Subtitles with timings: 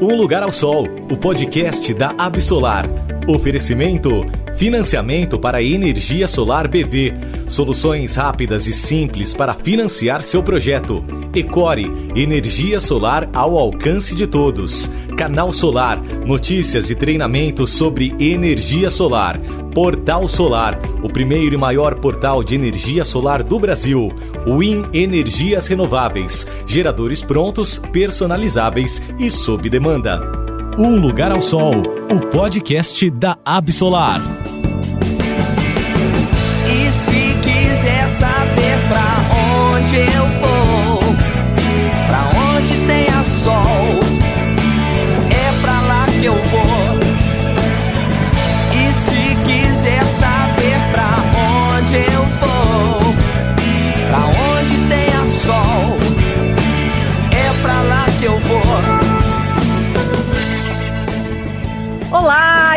[0.00, 2.84] Um Lugar ao Sol, o podcast da Absolar.
[3.26, 4.24] Oferecimento:
[4.56, 7.12] financiamento para energia solar BV.
[7.48, 11.04] Soluções rápidas e simples para financiar seu projeto.
[11.34, 14.88] Ecore, energia solar ao alcance de todos.
[15.16, 19.38] Canal Solar, notícias e treinamentos sobre energia solar.
[19.74, 24.12] Portal Solar, o primeiro e maior portal de energia solar do Brasil.
[24.46, 30.46] Win Energias Renováveis, geradores prontos, personalizáveis e sob demanda.
[30.78, 34.20] Um Lugar ao Sol, o podcast da Absolar.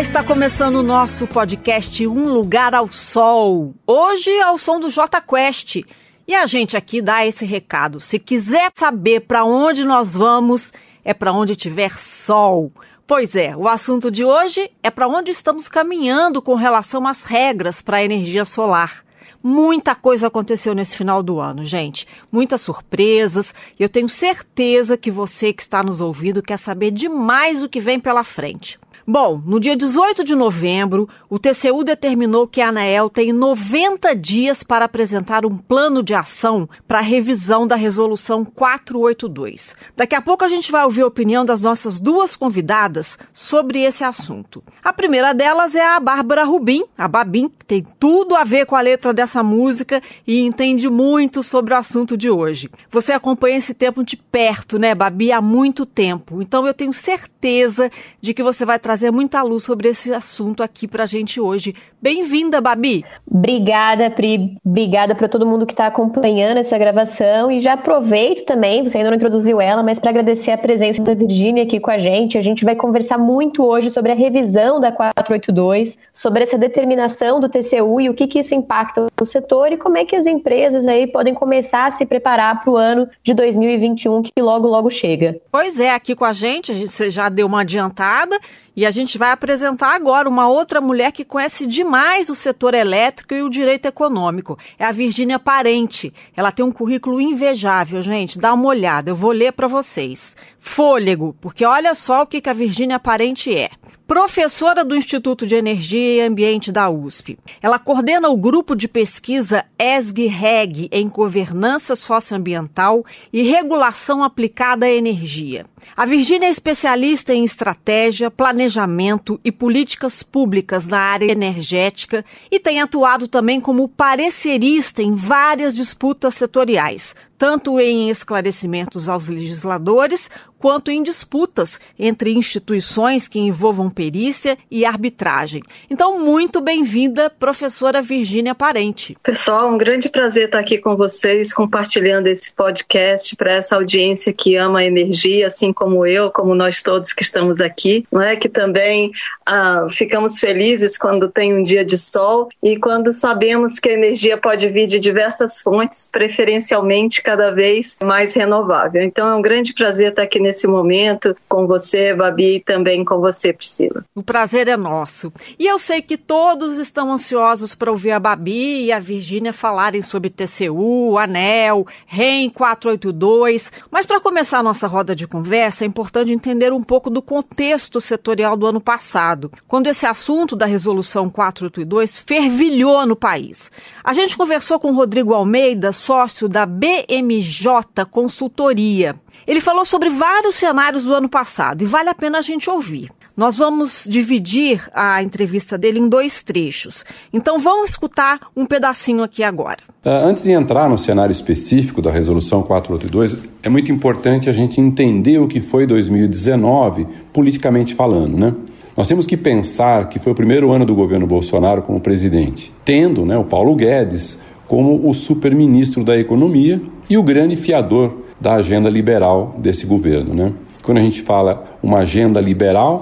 [0.09, 3.75] Está começando o nosso podcast Um Lugar ao Sol.
[3.85, 5.83] Hoje ao som do J Quest.
[6.27, 7.99] E a gente aqui dá esse recado.
[7.99, 10.73] Se quiser saber para onde nós vamos,
[11.05, 12.71] é para onde tiver sol.
[13.05, 17.79] Pois é, o assunto de hoje é para onde estamos caminhando com relação às regras
[17.79, 19.05] para a energia solar.
[19.43, 22.07] Muita coisa aconteceu nesse final do ano, gente.
[22.31, 23.53] Muitas surpresas.
[23.79, 27.99] Eu tenho certeza que você que está nos ouvindo quer saber demais o que vem
[27.99, 28.79] pela frente.
[29.11, 34.61] Bom, no dia 18 de novembro, o TCU determinou que a ANAEL tem 90 dias
[34.61, 39.75] para apresentar um plano de ação para a revisão da Resolução 482.
[39.97, 44.03] Daqui a pouco a gente vai ouvir a opinião das nossas duas convidadas sobre esse
[44.03, 44.61] assunto.
[44.83, 48.75] A primeira delas é a Bárbara Rubim, a Babim, que tem tudo a ver com
[48.75, 52.69] a letra dessa música e entende muito sobre o assunto de hoje.
[52.91, 56.43] Você acompanha esse tempo de perto, né, Babi, há muito tempo.
[56.43, 57.89] Então eu tenho certeza
[58.21, 61.73] de que você vai trazer trazer muita luz sobre esse assunto aqui pra gente hoje.
[62.01, 63.03] Bem-vinda, Babi!
[63.29, 64.57] Obrigada, Pri.
[64.65, 67.51] Obrigada para todo mundo que está acompanhando essa gravação.
[67.51, 71.13] E já aproveito também, você ainda não introduziu ela, mas para agradecer a presença da
[71.13, 72.37] Virgínia aqui com a gente.
[72.37, 77.49] A gente vai conversar muito hoje sobre a revisão da 482, sobre essa determinação do
[77.49, 80.87] TCU e o que, que isso impacta o setor e como é que as empresas
[80.87, 85.37] aí podem começar a se preparar para o ano de 2021 que logo, logo chega.
[85.51, 88.39] Pois é, aqui com a gente, a gente você já deu uma adiantada
[88.75, 91.88] e a gente vai apresentar agora uma outra mulher que conhece demais
[92.29, 94.57] o setor elétrico e o direito econômico.
[94.77, 96.11] É a Virgínia Parente.
[96.35, 98.37] Ela tem um currículo invejável, gente.
[98.37, 100.35] Dá uma olhada, eu vou ler para vocês.
[100.59, 103.69] Fôlego, porque olha só o que a Virgínia Parente é.
[104.05, 107.37] Professora do Instituto de Energia e Ambiente da USP.
[107.61, 115.63] Ela coordena o grupo de pesquisa ESG-REG em governança socioambiental e regulação aplicada à energia.
[115.95, 122.81] A Virgínia é especialista em estratégia, planejamento e políticas públicas na área energética e tem
[122.81, 130.29] atuado também como parecerista em várias disputas setoriais, tanto em esclarecimentos aos legisladores
[130.59, 135.63] quanto em disputas entre instituições que envolvam perícia e arbitragem.
[135.89, 139.17] Então, muito bem-vinda, professora Virgínia Parente.
[139.23, 144.57] Pessoal, um grande prazer estar aqui com vocês, compartilhando esse podcast para essa audiência que
[144.57, 148.35] ama a energia, assim como eu, como nós todos que estamos aqui, não é?
[148.35, 149.11] Que também
[149.45, 154.37] ah, ficamos felizes quando tem um dia de sol e quando sabemos que a energia
[154.37, 159.01] pode vir de diversas fontes, preferencialmente cada vez mais renovável.
[159.01, 163.19] Então, é um grande prazer estar aqui nesse momento com você, Babi, e também com
[163.19, 164.03] você, Priscila.
[164.15, 165.31] O prazer é nosso.
[165.59, 170.01] E eu sei que todos estão ansiosos para ouvir a Babi e a Virgínia falarem
[170.01, 173.71] sobre TCU, ANEL, REM 482.
[173.91, 178.01] Mas para começar a nossa roda de conversa, é importante entender um pouco do contexto
[178.01, 183.71] setorial do ano passado, quando esse assunto da resolução 482 fervilhou no país.
[184.03, 189.15] A gente conversou com Rodrigo Almeida, sócio da BMJ Consultoria.
[189.49, 193.11] Ele falou sobre vários cenários do ano passado e vale a pena a gente ouvir.
[193.35, 197.05] Nós vamos dividir a entrevista dele em dois trechos.
[197.33, 199.79] Então vamos escutar um pedacinho aqui agora.
[200.03, 205.39] Antes de entrar no cenário específico da Resolução 482, é muito importante a gente entender
[205.39, 208.53] o que foi 2019, politicamente falando, né?
[208.95, 213.25] Nós temos que pensar que foi o primeiro ano do governo Bolsonaro como presidente, tendo
[213.25, 214.37] né, o Paulo Guedes
[214.67, 220.33] como o super-ministro da Economia e o grande fiador da agenda liberal desse governo.
[220.33, 220.53] Né?
[220.83, 222.99] Quando a gente fala uma agenda liberal,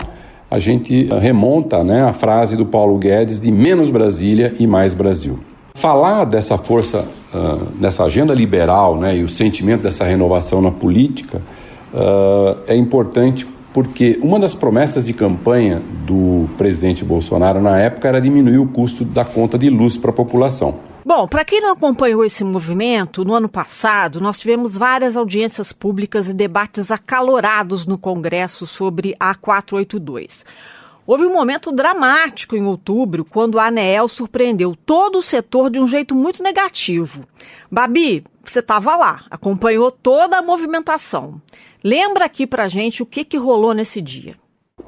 [0.49, 5.39] a gente remonta né, a frase do Paulo Guedes de menos Brasília e mais Brasil.
[5.75, 11.41] Falar dessa força, uh, dessa agenda liberal né, e o sentimento dessa renovação na política
[11.93, 18.19] uh, é importante porque uma das promessas de campanha do presidente Bolsonaro na época era
[18.19, 20.86] diminuir o custo da conta de luz para a população.
[21.07, 26.27] Bom, para quem não acompanhou esse movimento, no ano passado nós tivemos várias audiências públicas
[26.27, 30.45] e debates acalorados no Congresso sobre a 482.
[31.05, 35.87] Houve um momento dramático em outubro, quando a ANEEL surpreendeu todo o setor de um
[35.87, 37.23] jeito muito negativo.
[37.71, 41.41] Babi, você estava lá, acompanhou toda a movimentação.
[41.81, 44.35] Lembra aqui pra gente o que, que rolou nesse dia.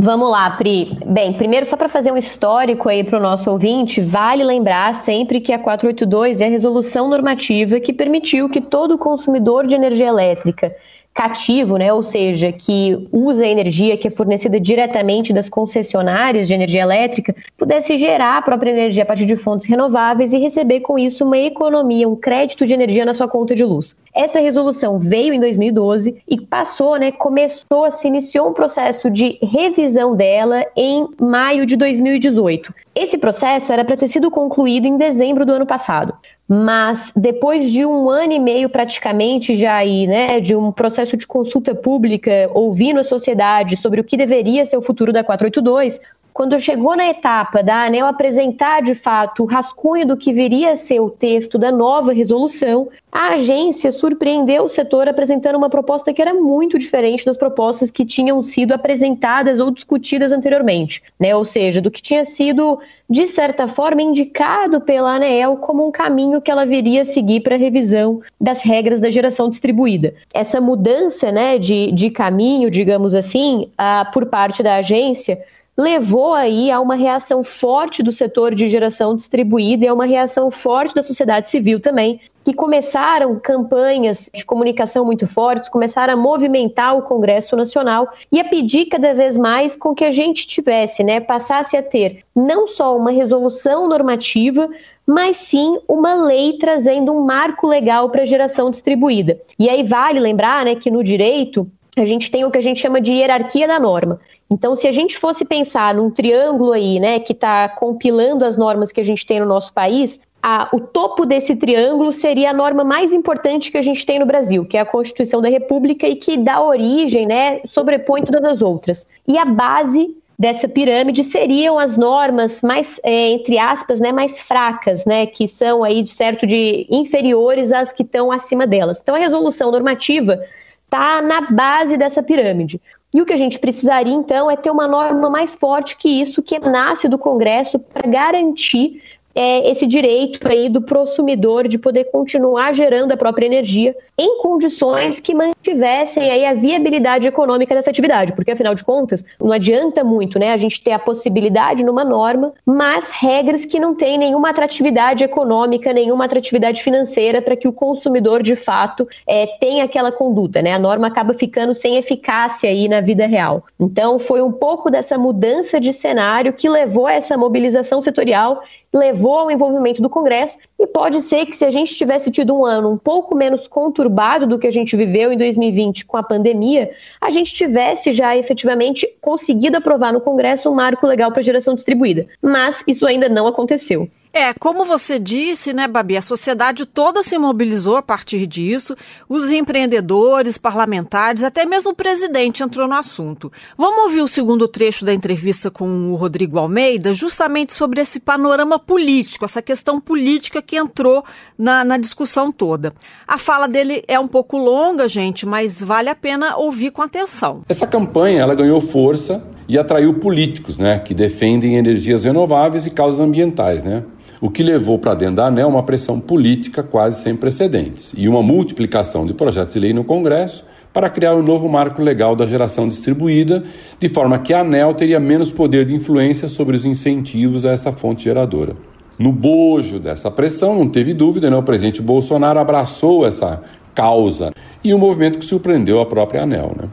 [0.02, 0.98] Vamos lá, Pri.
[1.06, 5.42] Bem, primeiro, só para fazer um histórico aí para o nosso ouvinte, vale lembrar sempre
[5.42, 10.74] que a 482 é a resolução normativa que permitiu que todo consumidor de energia elétrica
[11.14, 16.82] cativo, né, ou seja, que usa energia que é fornecida diretamente das concessionárias de energia
[16.82, 21.26] elétrica, pudesse gerar a própria energia a partir de fontes renováveis e receber com isso
[21.26, 23.96] uma economia, um crédito de energia na sua conta de luz.
[24.16, 30.16] Essa resolução veio em 2012 e passou, né, começou, se iniciou um processo de revisão
[30.16, 32.74] dela em maio de 2018.
[32.96, 36.14] Esse processo era para ter sido concluído em dezembro do ano passado
[36.52, 41.28] mas depois de um ano e meio praticamente já aí, né, de um processo de
[41.28, 46.02] consulta pública, ouvindo a sociedade sobre o que deveria ser o futuro da 482,
[46.34, 50.76] quando chegou na etapa da ANEL apresentar de fato o rascunho do que viria a
[50.76, 56.22] ser o texto da nova resolução, a agência surpreendeu o setor apresentando uma proposta que
[56.22, 61.36] era muito diferente das propostas que tinham sido apresentadas ou discutidas anteriormente, né?
[61.36, 62.80] Ou seja, do que tinha sido
[63.10, 67.56] de certa forma indicado pela ANEEL como um caminho que ela viria a seguir para
[67.56, 70.14] a revisão das regras da geração distribuída.
[70.32, 75.40] Essa mudança, né, de, de caminho, digamos assim, a, por parte da agência
[75.78, 80.52] levou aí a uma reação forte do setor de geração distribuída e a uma reação
[80.52, 86.98] forte da sociedade civil também, que começaram campanhas de comunicação muito fortes, começaram a movimentar
[86.98, 91.20] o Congresso Nacional e a pedir cada vez mais com que a gente tivesse, né,
[91.20, 94.70] passasse a ter não só uma resolução normativa,
[95.06, 99.40] mas sim uma lei trazendo um marco legal para a geração distribuída.
[99.58, 101.70] E aí vale lembrar, né, que no direito
[102.02, 104.20] a gente tem o que a gente chama de hierarquia da norma.
[104.50, 108.92] Então, se a gente fosse pensar num triângulo aí, né, que está compilando as normas
[108.92, 112.84] que a gente tem no nosso país, a, o topo desse triângulo seria a norma
[112.84, 116.16] mais importante que a gente tem no Brasil, que é a Constituição da República e
[116.16, 119.06] que dá origem, né, sobrepõe todas as outras.
[119.28, 125.06] E a base dessa pirâmide seriam as normas mais, é, entre aspas, né, mais fracas,
[125.06, 129.00] né, que são aí de certo de inferiores às que estão acima delas.
[129.02, 130.42] Então, a resolução normativa
[130.90, 132.82] está na base dessa pirâmide.
[133.14, 136.42] E o que a gente precisaria, então, é ter uma norma mais forte que isso,
[136.42, 139.02] que nasce do Congresso para garantir
[139.34, 145.20] é, esse direito aí do consumidor de poder continuar gerando a própria energia em condições
[145.20, 150.38] que mantivessem aí a viabilidade econômica dessa atividade, porque afinal de contas não adianta muito,
[150.38, 155.24] né, a gente ter a possibilidade numa norma, mas regras que não têm nenhuma atratividade
[155.24, 160.74] econômica, nenhuma atratividade financeira para que o consumidor de fato é, tenha aquela conduta, né?
[160.74, 163.64] A norma acaba ficando sem eficácia aí na vida real.
[163.80, 168.62] Então foi um pouco dessa mudança de cenário que levou a essa mobilização setorial
[168.94, 172.66] levou ao envolvimento do Congresso e pode ser que se a gente tivesse tido um
[172.66, 176.92] ano um pouco menos conturbado do que a gente viveu em 2020 com a pandemia,
[177.22, 182.28] a gente tivesse já efetivamente conseguido aprovar no Congresso um marco legal para geração distribuída.
[182.42, 184.10] Mas isso ainda não aconteceu.
[184.32, 188.96] É, como você disse, né, Babi, a sociedade toda se mobilizou a partir disso,
[189.28, 193.50] os empreendedores, parlamentares, até mesmo o presidente entrou no assunto.
[193.76, 198.78] Vamos ouvir o segundo trecho da entrevista com o Rodrigo Almeida, justamente sobre esse panorama
[198.78, 201.24] político, essa questão política que entrou
[201.58, 202.94] na, na discussão toda.
[203.28, 207.62] A fala dele é um pouco longa, gente, mas vale a pena ouvir com atenção.
[207.68, 213.20] Essa campanha, ela ganhou força e atraiu políticos, né, que defendem energias renováveis e causas
[213.20, 214.04] ambientais, né?
[214.42, 218.42] O que levou para dentro da ANEL uma pressão política quase sem precedentes e uma
[218.42, 222.90] multiplicação de projetos de lei no Congresso para criar um novo marco legal da geração
[222.90, 223.64] distribuída,
[224.00, 227.92] de forma que a ANEL teria menos poder de influência sobre os incentivos a essa
[227.92, 228.76] fonte geradora.
[229.18, 231.58] No bojo dessa pressão, não teve dúvida, né?
[231.58, 233.62] o presidente Bolsonaro abraçou essa
[233.94, 234.52] causa
[234.84, 236.72] e um movimento que surpreendeu a própria ANEL.
[236.76, 236.88] Né?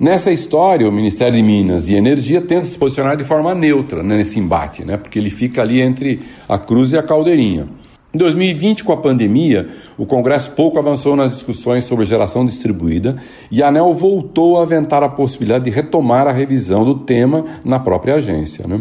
[0.00, 4.16] Nessa história, o Ministério de Minas e Energia tenta se posicionar de forma neutra né,
[4.16, 7.66] nesse embate, né, porque ele fica ali entre a cruz e a caldeirinha.
[8.14, 13.16] Em 2020, com a pandemia, o Congresso pouco avançou nas discussões sobre geração distribuída
[13.50, 17.80] e a ANEL voltou a aventar a possibilidade de retomar a revisão do tema na
[17.80, 18.68] própria agência.
[18.68, 18.80] Né?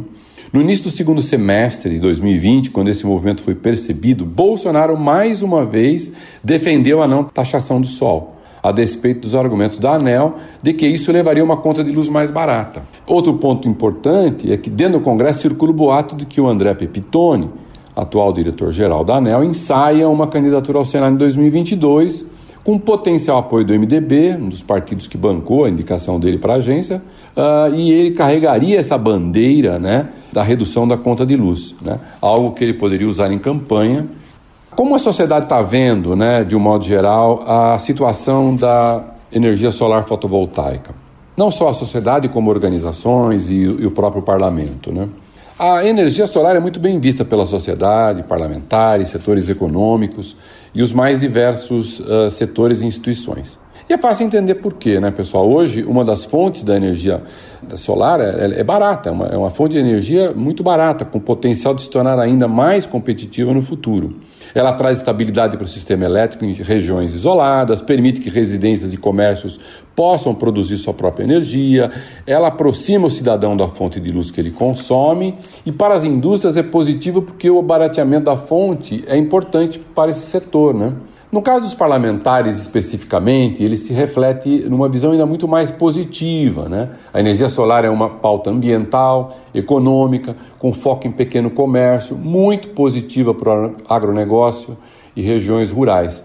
[0.54, 5.66] No início do segundo semestre de 2020, quando esse movimento foi percebido, Bolsonaro mais uma
[5.66, 10.88] vez defendeu a não taxação do sol a despeito dos argumentos da ANEL de que
[10.88, 12.84] isso levaria uma conta de luz mais barata.
[13.06, 16.74] Outro ponto importante é que dentro do Congresso circula o boato de que o André
[16.74, 17.50] Pepitone,
[17.96, 22.38] atual diretor-geral da ANEL, ensaia uma candidatura ao Senado em 2022
[22.68, 26.56] com potencial apoio do MDB, um dos partidos que bancou a indicação dele para a
[26.58, 27.02] agência,
[27.34, 32.52] uh, e ele carregaria essa bandeira né, da redução da conta de luz, né, algo
[32.52, 34.06] que ele poderia usar em campanha
[34.78, 40.04] como a sociedade está vendo, né, de um modo geral, a situação da energia solar
[40.04, 40.94] fotovoltaica?
[41.36, 44.92] Não só a sociedade, como organizações e, e o próprio parlamento.
[44.92, 45.10] Né?
[45.58, 50.38] A energia solar é muito bem vista pela sociedade, parlamentares, setores econômicos
[50.76, 53.58] e os mais diversos uh, setores e instituições.
[53.89, 55.50] E é fácil entender por quê, né, pessoal?
[55.50, 57.24] Hoje, uma das fontes da energia
[57.77, 61.74] solar é, é barata, é uma, é uma fonte de energia muito barata, com potencial
[61.74, 64.17] de se tornar ainda mais competitiva no futuro.
[64.53, 69.58] Ela traz estabilidade para o sistema elétrico em regiões isoladas, permite que residências e comércios
[69.96, 71.89] possam produzir sua própria energia,
[72.25, 76.58] ela aproxima o cidadão da fonte de luz que ele consome e para as indústrias
[76.58, 80.94] é positivo porque o barateamento da fonte é importante para esse setor, né?
[81.30, 86.70] No caso dos parlamentares especificamente, ele se reflete numa visão ainda muito mais positiva.
[86.70, 86.90] Né?
[87.14, 93.34] A energia solar é uma pauta ambiental, econômica, com foco em pequeno comércio, muito positiva
[93.34, 94.78] para o agronegócio
[95.18, 96.24] e regiões rurais.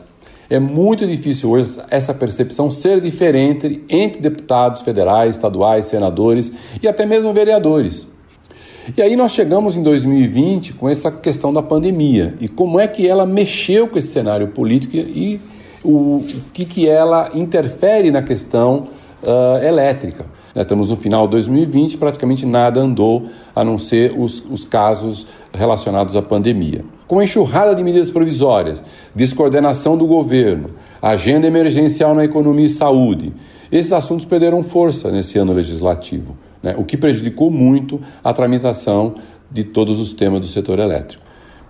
[0.49, 7.05] É muito difícil hoje essa percepção ser diferente entre deputados federais, estaduais, senadores e até
[7.05, 8.07] mesmo vereadores.
[8.97, 13.07] E aí nós chegamos em 2020 com essa questão da pandemia e como é que
[13.07, 15.41] ela mexeu com esse cenário político e
[15.85, 18.89] o, o que, que ela interfere na questão
[19.23, 20.27] uh, elétrica.
[20.53, 25.29] Né, estamos no final de 2020, praticamente nada andou a não ser os, os casos
[25.55, 26.85] relacionados à pandemia.
[27.07, 28.83] Com enxurrada de medidas provisórias,
[29.15, 30.71] descoordenação do governo,
[31.01, 33.33] agenda emergencial na economia e saúde,
[33.71, 39.15] esses assuntos perderam força nesse ano legislativo né, o que prejudicou muito a tramitação
[39.51, 41.23] de todos os temas do setor elétrico.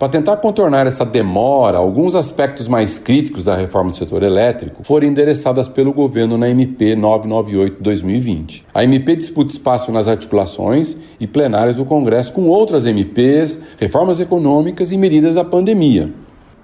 [0.02, 5.06] Para tentar contornar essa demora, alguns aspectos mais críticos da reforma do setor elétrico foram
[5.06, 8.64] endereçadas pelo governo na MP 998-2020.
[8.74, 14.90] A MP disputa espaço nas articulações e plenárias do Congresso com outras MPs, reformas econômicas
[14.90, 16.12] e medidas da pandemia.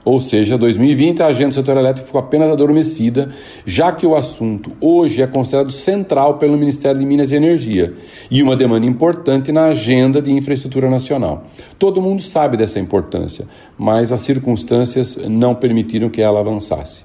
[0.09, 3.29] Ou seja, 2020 a agenda do setor elétrico ficou apenas adormecida,
[3.67, 7.93] já que o assunto hoje é considerado central pelo Ministério de Minas e Energia
[8.31, 11.45] e uma demanda importante na agenda de infraestrutura nacional.
[11.79, 13.45] Todo mundo sabe dessa importância,
[13.77, 17.05] mas as circunstâncias não permitiram que ela avançasse.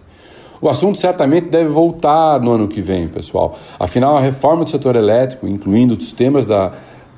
[0.61, 3.59] O assunto certamente deve voltar no ano que vem, pessoal.
[3.77, 6.71] Afinal, a reforma do setor elétrico, incluindo os temas da,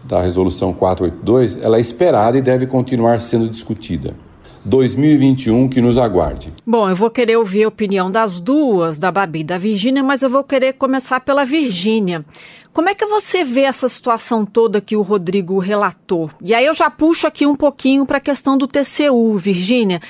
[0.04, 4.25] da Resolução 482, ela é esperada e deve continuar sendo discutida.
[4.66, 6.52] 2021 que nos aguarde.
[6.66, 10.22] Bom, eu vou querer ouvir a opinião das duas, da Babi e da Virgínia, mas
[10.22, 12.26] eu vou querer começar pela Virgínia.
[12.74, 16.30] Como é que você vê essa situação toda que o Rodrigo relatou?
[16.42, 20.02] E aí eu já puxo aqui um pouquinho para a questão do TCU, Virgínia.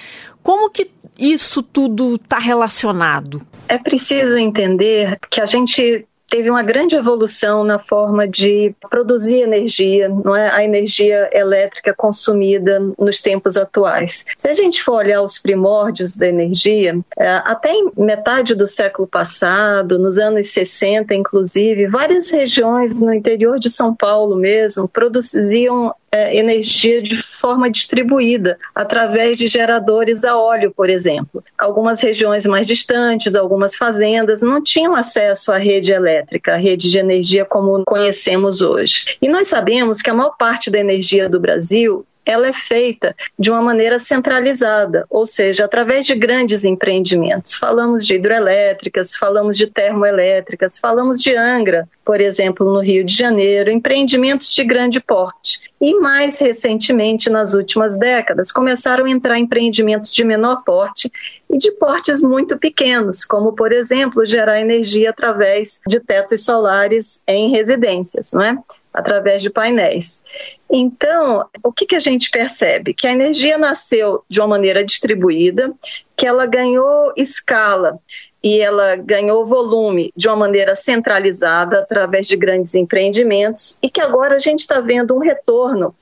[0.42, 3.42] Como que isso tudo está relacionado?
[3.68, 10.10] É preciso entender que a gente teve uma grande evolução na forma de produzir energia,
[10.10, 10.50] não é?
[10.50, 14.26] A energia elétrica consumida nos tempos atuais.
[14.38, 19.08] Se a gente for olhar os primórdios da energia, é, até em metade do século
[19.08, 25.94] passado, nos anos 60, inclusive, várias regiões no interior de São Paulo mesmo produziam
[26.34, 31.44] energia de forma distribuída, através de geradores a óleo, por exemplo.
[31.58, 36.98] Algumas regiões mais distantes, algumas fazendas, não tinham acesso à rede elétrica, à rede de
[36.98, 39.18] energia como conhecemos hoje.
[39.22, 43.52] E nós sabemos que a maior parte da energia do Brasil ela é feita de
[43.52, 47.54] uma maneira centralizada, ou seja, através de grandes empreendimentos.
[47.54, 53.72] Falamos de hidroelétricas, falamos de termoelétricas, falamos de Angra, por exemplo, no Rio de Janeiro,
[53.72, 55.72] empreendimentos de grande porte.
[55.80, 61.12] E mais recentemente, nas últimas décadas, começaram a entrar empreendimentos de menor porte
[61.50, 67.52] e de portes muito pequenos, como, por exemplo, gerar energia através de tetos solares em
[67.52, 68.58] residências, não é?
[68.96, 70.24] Através de painéis.
[70.70, 72.94] Então, o que, que a gente percebe?
[72.94, 75.74] Que a energia nasceu de uma maneira distribuída,
[76.16, 78.00] que ela ganhou escala
[78.44, 84.36] e ela ganhou volume de uma maneira centralizada através de grandes empreendimentos e que agora
[84.36, 85.96] a gente está vendo um retorno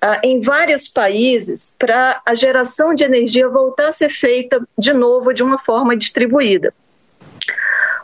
[0.00, 5.32] ah, em vários países para a geração de energia voltar a ser feita de novo
[5.32, 6.72] de uma forma distribuída.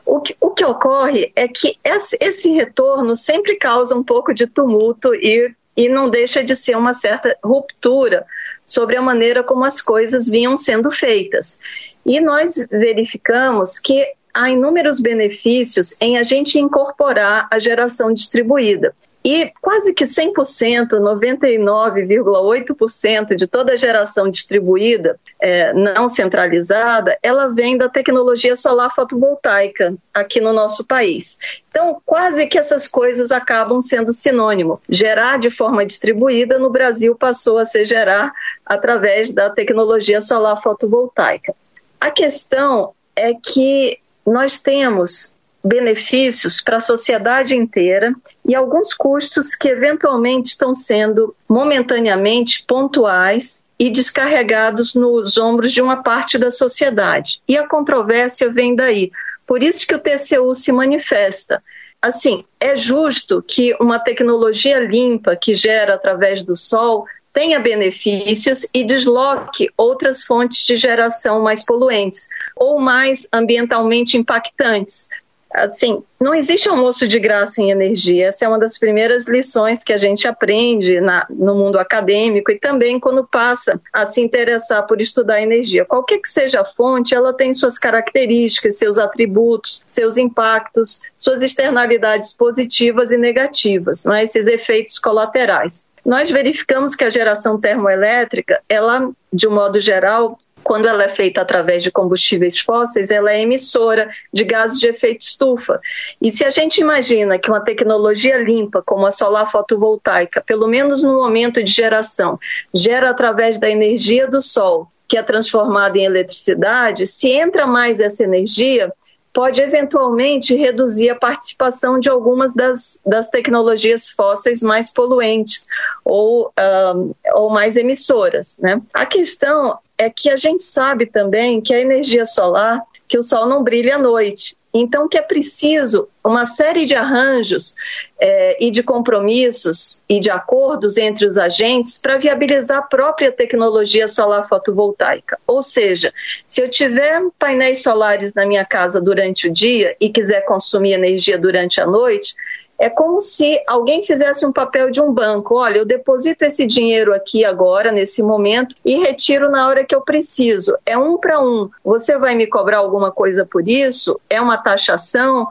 [0.04, 5.14] O que, o que ocorre é que esse, retorno sempre causa um pouco de tumulto
[5.14, 8.26] e, e não deixa de ser uma certa ruptura
[8.64, 11.60] sobre a maneira como as coisas vinham sendo feitas.
[12.04, 14.04] E nós verificamos que
[14.34, 18.94] há inúmeros benefícios em a gente incorporar a geração distribuída.
[19.24, 27.78] E quase que 100%, 99,8% de toda a geração distribuída, é, não centralizada, ela vem
[27.78, 31.38] da tecnologia solar fotovoltaica aqui no nosso país.
[31.70, 34.82] Então, quase que essas coisas acabam sendo sinônimo.
[34.88, 38.32] Gerar de forma distribuída no Brasil passou a ser gerar
[38.66, 41.54] através da tecnologia solar fotovoltaica.
[42.00, 48.12] A questão é que nós temos benefícios para a sociedade inteira
[48.52, 56.02] e alguns custos que eventualmente estão sendo momentaneamente pontuais e descarregados nos ombros de uma
[56.02, 57.40] parte da sociedade.
[57.48, 59.10] E a controvérsia vem daí.
[59.46, 61.62] Por isso que o TCU se manifesta.
[62.02, 68.84] Assim, é justo que uma tecnologia limpa que gera através do sol tenha benefícios e
[68.84, 75.08] desloque outras fontes de geração mais poluentes ou mais ambientalmente impactantes,
[75.52, 78.28] assim, não existe almoço de graça em energia.
[78.28, 82.58] Essa é uma das primeiras lições que a gente aprende na, no mundo acadêmico e
[82.58, 85.84] também quando passa a se interessar por estudar energia.
[85.84, 92.32] Qualquer que seja a fonte, ela tem suas características, seus atributos, seus impactos, suas externalidades
[92.32, 94.24] positivas e negativas, não é?
[94.24, 95.86] esses efeitos colaterais.
[96.04, 101.40] Nós verificamos que a geração termoelétrica, ela, de um modo geral, quando ela é feita
[101.40, 105.80] através de combustíveis fósseis, ela é emissora de gases de efeito estufa.
[106.20, 111.02] E se a gente imagina que uma tecnologia limpa, como a solar fotovoltaica, pelo menos
[111.02, 112.38] no momento de geração,
[112.72, 118.24] gera através da energia do sol, que é transformada em eletricidade, se entra mais essa
[118.24, 118.92] energia,
[119.32, 125.66] pode eventualmente reduzir a participação de algumas das, das tecnologias fósseis mais poluentes
[126.04, 126.52] ou,
[126.94, 128.58] um, ou mais emissoras.
[128.60, 128.80] Né?
[128.92, 133.46] A questão é que a gente sabe também que a energia solar, que o sol
[133.46, 134.56] não brilha à noite.
[134.74, 137.74] Então, que é preciso uma série de arranjos
[138.18, 144.08] é, e de compromissos e de acordos entre os agentes para viabilizar a própria tecnologia
[144.08, 145.38] solar fotovoltaica.
[145.46, 146.10] Ou seja,
[146.46, 151.36] se eu tiver painéis solares na minha casa durante o dia e quiser consumir energia
[151.36, 152.34] durante a noite,
[152.82, 155.54] é como se alguém fizesse um papel de um banco.
[155.54, 160.00] Olha, eu deposito esse dinheiro aqui agora, nesse momento, e retiro na hora que eu
[160.00, 160.76] preciso.
[160.84, 161.70] É um para um.
[161.84, 164.20] Você vai me cobrar alguma coisa por isso?
[164.28, 165.46] É uma taxação?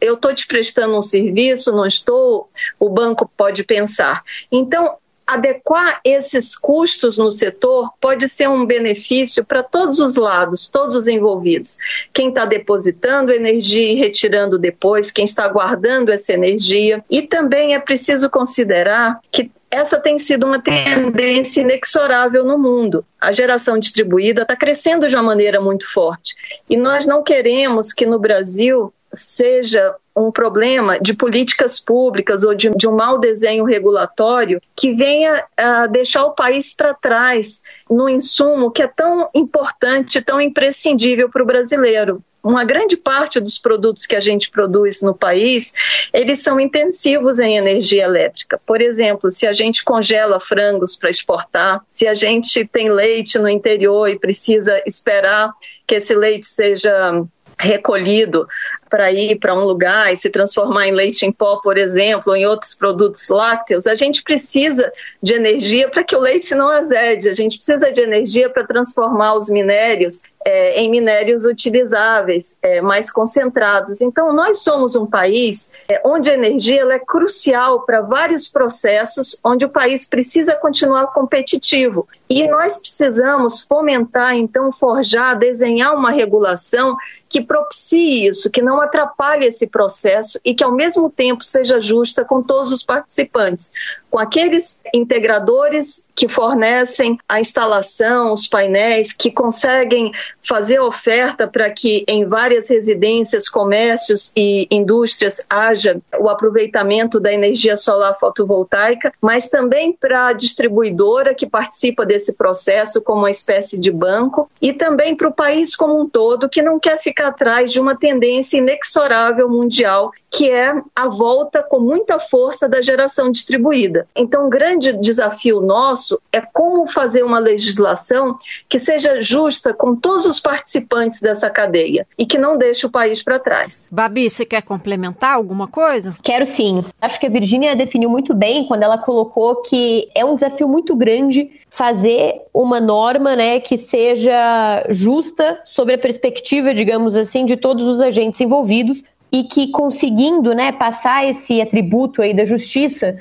[0.00, 4.22] eu estou te prestando um serviço, não estou, o banco pode pensar.
[4.52, 4.96] Então,
[5.34, 11.06] adequar esses custos no setor pode ser um benefício para todos os lados, todos os
[11.06, 11.78] envolvidos.
[12.12, 17.04] Quem está depositando energia e retirando depois, quem está guardando essa energia.
[17.10, 23.04] E também é preciso considerar que essa tem sido uma tendência inexorável no mundo.
[23.20, 26.34] A geração distribuída está crescendo de uma maneira muito forte.
[26.68, 32.70] E nós não queremos que no Brasil seja um problema de políticas públicas ou de,
[32.76, 38.70] de um mau desenho regulatório que venha a deixar o país para trás no insumo
[38.70, 44.16] que é tão importante, tão imprescindível para o brasileiro uma grande parte dos produtos que
[44.16, 45.74] a gente produz no país,
[46.12, 48.58] eles são intensivos em energia elétrica.
[48.64, 53.48] Por exemplo, se a gente congela frangos para exportar, se a gente tem leite no
[53.48, 55.52] interior e precisa esperar
[55.86, 57.24] que esse leite seja
[57.58, 58.48] recolhido
[58.90, 62.36] para ir para um lugar e se transformar em leite em pó, por exemplo, ou
[62.36, 67.28] em outros produtos lácteos, a gente precisa de energia para que o leite não azede,
[67.28, 73.10] a gente precisa de energia para transformar os minérios é, em minérios utilizáveis, é, mais
[73.10, 74.00] concentrados.
[74.00, 79.64] Então, nós somos um país é, onde a energia é crucial para vários processos, onde
[79.64, 82.08] o país precisa continuar competitivo.
[82.28, 86.96] E nós precisamos fomentar, então, forjar, desenhar uma regulação
[87.30, 92.24] que propicie isso, que não atrapalhe esse processo e que, ao mesmo tempo, seja justa
[92.24, 93.72] com todos os participantes,
[94.10, 100.10] com aqueles integradores que fornecem a instalação, os painéis, que conseguem
[100.42, 107.76] fazer oferta para que em várias residências, comércios e indústrias haja o aproveitamento da energia
[107.76, 113.92] solar fotovoltaica, mas também para a distribuidora que participa desse processo como uma espécie de
[113.92, 117.80] banco e também para o país como um todo que não quer ficar atrás de
[117.80, 124.06] uma tendência inexorável mundial que é a volta com muita força da geração distribuída.
[124.14, 130.26] Então, um grande desafio nosso é como fazer uma legislação que seja justa com todos
[130.26, 133.90] os participantes dessa cadeia e que não deixe o país para trás.
[133.92, 136.16] Babi, você quer complementar alguma coisa?
[136.22, 136.84] Quero sim.
[137.00, 140.94] Acho que a Virgínia definiu muito bem quando ela colocou que é um desafio muito
[140.94, 147.86] grande fazer uma norma né, que seja justa sobre a perspectiva, digamos assim, de todos
[147.86, 153.16] os agentes envolvidos e que conseguindo né, passar esse atributo aí da justiça,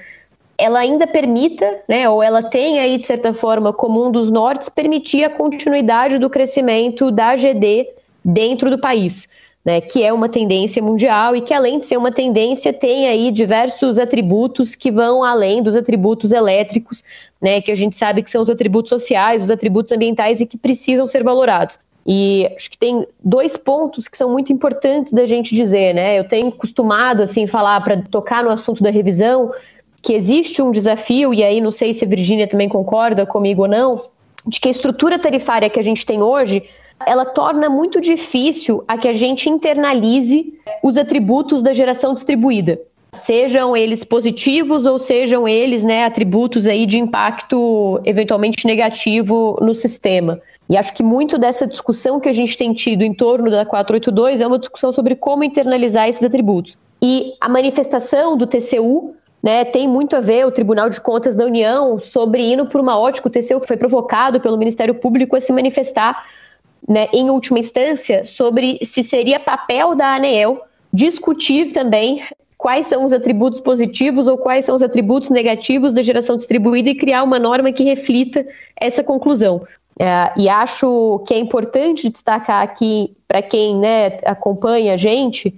[0.57, 4.67] ela ainda permita, né, ou ela tem aí, de certa forma, como um dos nortes,
[4.67, 7.87] permitir a continuidade do crescimento da GD
[8.25, 9.27] dentro do país.
[9.63, 13.29] Né, que é uma tendência mundial e que, além de ser uma tendência, tem aí
[13.29, 17.03] diversos atributos que vão além dos atributos elétricos,
[17.41, 20.57] né, que a gente sabe que são os atributos sociais, os atributos ambientais e que
[20.57, 21.79] precisam ser valorados.
[22.05, 26.17] E acho que tem dois pontos que são muito importantes da gente dizer, né?
[26.17, 29.51] Eu tenho costumado assim falar para tocar no assunto da revisão
[30.01, 33.67] que existe um desafio e aí não sei se a Virgínia também concorda comigo ou
[33.67, 34.01] não,
[34.47, 36.63] de que a estrutura tarifária que a gente tem hoje
[37.05, 42.79] ela torna muito difícil a que a gente internalize os atributos da geração distribuída.
[43.11, 50.39] Sejam eles positivos ou sejam eles né, atributos aí de impacto eventualmente negativo no sistema.
[50.69, 54.39] E acho que muito dessa discussão que a gente tem tido em torno da 482
[54.39, 56.77] é uma discussão sobre como internalizar esses atributos.
[57.01, 61.45] E a manifestação do TCU né, tem muito a ver, o Tribunal de Contas da
[61.45, 65.51] União, sobre indo por uma ótica, o TCU foi provocado pelo Ministério Público a se
[65.51, 66.25] manifestar,
[66.87, 70.61] né, em última instância, sobre se seria papel da ANEEL
[70.93, 72.23] discutir também
[72.59, 76.95] quais são os atributos positivos ou quais são os atributos negativos da geração distribuída e
[76.95, 78.45] criar uma norma que reflita
[78.75, 79.65] essa conclusão.
[79.97, 85.55] É, e acho que é importante destacar aqui, para quem né, acompanha a gente,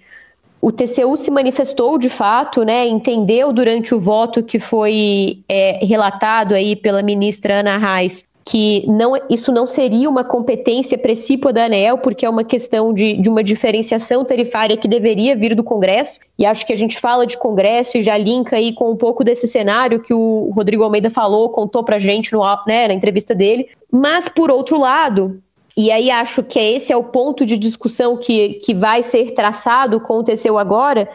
[0.61, 6.53] o TCU se manifestou de fato, né, entendeu durante o voto que foi é, relatado
[6.53, 11.99] aí pela ministra Ana Reis que não, isso não seria uma competência precípua da ANEL,
[11.99, 16.45] porque é uma questão de, de uma diferenciação tarifária que deveria vir do Congresso, e
[16.45, 19.47] acho que a gente fala de Congresso e já linka aí com um pouco desse
[19.47, 23.69] cenário que o Rodrigo Almeida falou, contou pra gente no, né, na entrevista dele.
[23.89, 25.41] Mas, por outro lado,
[25.77, 30.01] e aí acho que esse é o ponto de discussão que, que vai ser traçado
[30.01, 31.09] TCU agora,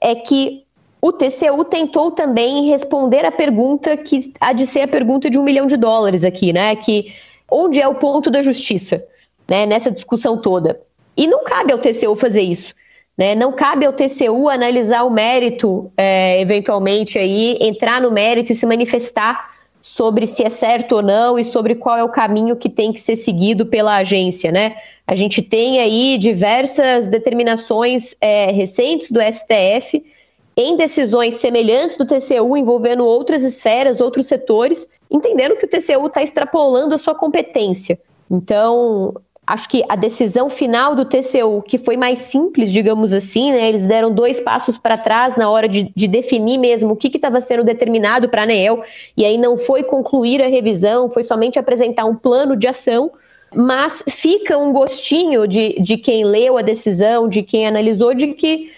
[0.00, 0.64] é que
[1.02, 5.42] o TCU tentou também responder a pergunta que há de ser a pergunta de um
[5.42, 6.76] milhão de dólares aqui, né?
[6.76, 7.12] Que
[7.50, 9.02] onde é o ponto da justiça,
[9.48, 9.64] né?
[9.66, 10.80] Nessa discussão toda.
[11.16, 12.74] E não cabe ao TCU fazer isso.
[13.16, 13.34] Né?
[13.34, 18.64] Não cabe ao TCU analisar o mérito, é, eventualmente aí, entrar no mérito e se
[18.64, 19.50] manifestar
[19.82, 23.00] sobre se é certo ou não e sobre qual é o caminho que tem que
[23.00, 24.76] ser seguido pela agência, né?
[25.06, 30.02] A gente tem aí diversas determinações é, recentes do STF
[30.56, 36.22] em decisões semelhantes do TCU envolvendo outras esferas, outros setores, entendendo que o TCU está
[36.22, 37.98] extrapolando a sua competência.
[38.30, 39.14] Então,
[39.46, 43.86] acho que a decisão final do TCU, que foi mais simples, digamos assim, né, eles
[43.86, 47.64] deram dois passos para trás na hora de, de, definir mesmo o que estava sendo
[47.64, 48.84] determinado para a ANEEL,
[49.16, 53.10] e aí não foi concluir a revisão, foi somente apresentar um plano de ação,
[53.52, 58.70] mas fica um gostinho de, de quem leu a decisão, de quem analisou, de que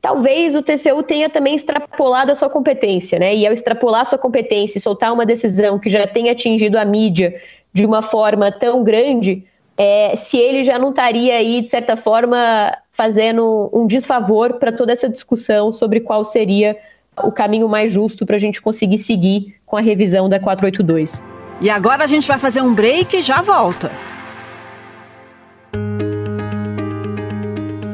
[0.00, 3.34] talvez o TCU tenha também extrapolado a sua competência, né?
[3.34, 6.84] E ao extrapolar a sua competência e soltar uma decisão que já tenha atingido a
[6.84, 7.40] mídia
[7.72, 9.44] de uma forma tão grande,
[9.76, 14.92] é, se ele já não estaria aí, de certa forma, fazendo um desfavor para toda
[14.92, 16.76] essa discussão sobre qual seria
[17.22, 21.22] o caminho mais justo para a gente conseguir seguir com a revisão da 482.
[21.60, 23.90] E agora a gente vai fazer um break e já volta.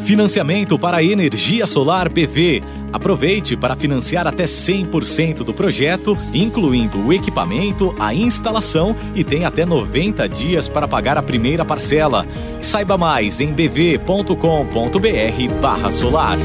[0.04, 2.62] Financiamento para energia solar PV.
[2.92, 9.64] Aproveite para financiar até 100% do projeto, incluindo o equipamento, a instalação e tem até
[9.64, 12.26] 90 dias para pagar a primeira parcela.
[12.60, 16.38] Saiba mais em bv.com.br/solar.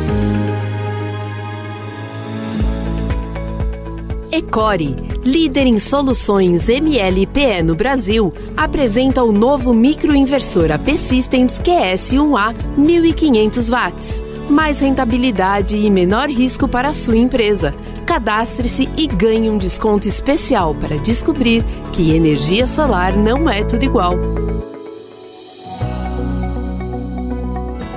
[4.36, 4.94] Ecore,
[5.24, 14.24] líder em soluções MLPE no Brasil, apresenta o novo microinversor AP Systems QS1A 1500 watts.
[14.50, 17.74] Mais rentabilidade e menor risco para a sua empresa.
[18.06, 24.16] Cadastre-se e ganhe um desconto especial para descobrir que energia solar não é tudo igual.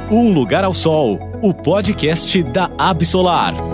[0.08, 3.67] Um Lugar ao Sol, o podcast da Absolar.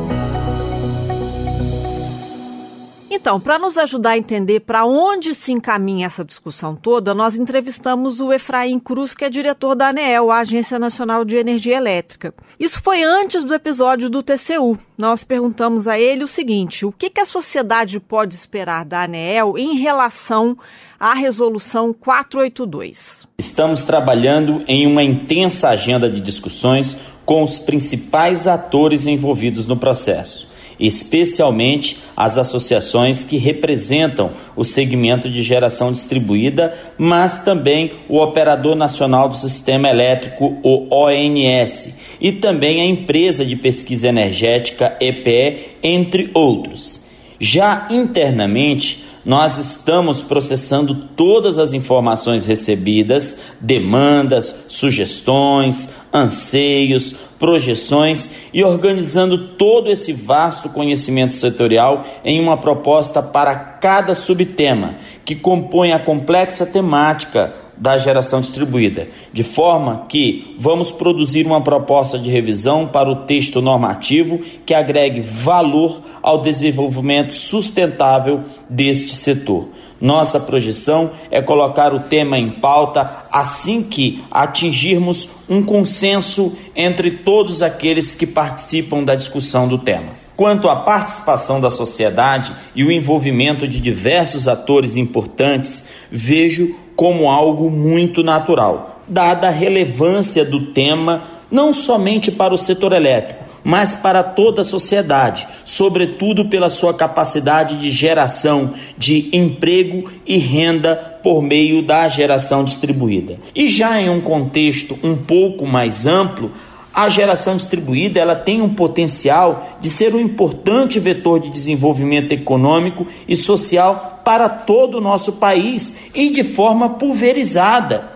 [3.16, 8.18] Então, para nos ajudar a entender para onde se encaminha essa discussão toda, nós entrevistamos
[8.18, 12.34] o Efraim Cruz, que é diretor da ANEEL, a Agência Nacional de Energia Elétrica.
[12.58, 14.76] Isso foi antes do episódio do TCU.
[14.98, 19.56] Nós perguntamos a ele o seguinte: o que, que a sociedade pode esperar da ANEEL
[19.56, 20.58] em relação
[20.98, 23.28] à resolução 482?
[23.38, 30.52] Estamos trabalhando em uma intensa agenda de discussões com os principais atores envolvidos no processo
[30.78, 39.28] especialmente as associações que representam o segmento de geração distribuída, mas também o Operador Nacional
[39.28, 47.04] do Sistema Elétrico, o ONS, e também a Empresa de Pesquisa Energética, EPE, entre outros.
[47.40, 59.48] Já internamente, nós estamos processando todas as informações recebidas, demandas, sugestões, anseios, projeções e organizando
[59.56, 66.66] todo esse vasto conhecimento setorial em uma proposta para cada subtema, que compõe a complexa
[66.66, 73.24] temática da geração distribuída, de forma que vamos produzir uma proposta de revisão para o
[73.24, 79.68] texto normativo que agregue valor ao desenvolvimento sustentável deste setor.
[80.00, 87.62] Nossa projeção é colocar o tema em pauta assim que atingirmos um consenso entre todos
[87.62, 90.23] aqueles que participam da discussão do tema.
[90.36, 97.70] Quanto à participação da sociedade e o envolvimento de diversos atores importantes, vejo como algo
[97.70, 104.22] muito natural, dada a relevância do tema não somente para o setor elétrico, mas para
[104.22, 111.80] toda a sociedade, sobretudo pela sua capacidade de geração de emprego e renda por meio
[111.80, 113.38] da geração distribuída.
[113.54, 116.52] E já em um contexto um pouco mais amplo,
[116.94, 123.06] a geração distribuída ela tem um potencial de ser um importante vetor de desenvolvimento econômico
[123.26, 128.14] e social para todo o nosso país e de forma pulverizada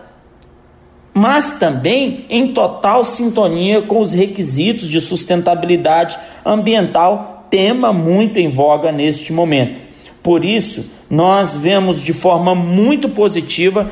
[1.13, 8.89] mas também em total sintonia com os requisitos de sustentabilidade ambiental, tema muito em voga
[8.89, 9.81] neste momento.
[10.23, 13.91] Por isso, nós vemos de forma muito positiva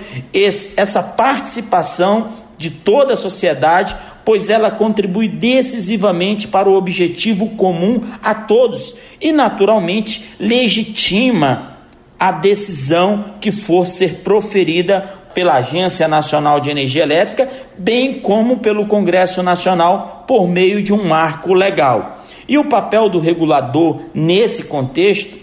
[0.78, 3.95] essa participação de toda a sociedade,
[4.27, 11.77] pois ela contribui decisivamente para o objetivo comum a todos e, naturalmente, legitima
[12.19, 18.85] a decisão que for ser proferida pela Agência Nacional de Energia Elétrica, bem como pelo
[18.85, 22.25] Congresso Nacional por meio de um marco legal.
[22.49, 25.37] E o papel do regulador nesse contexto,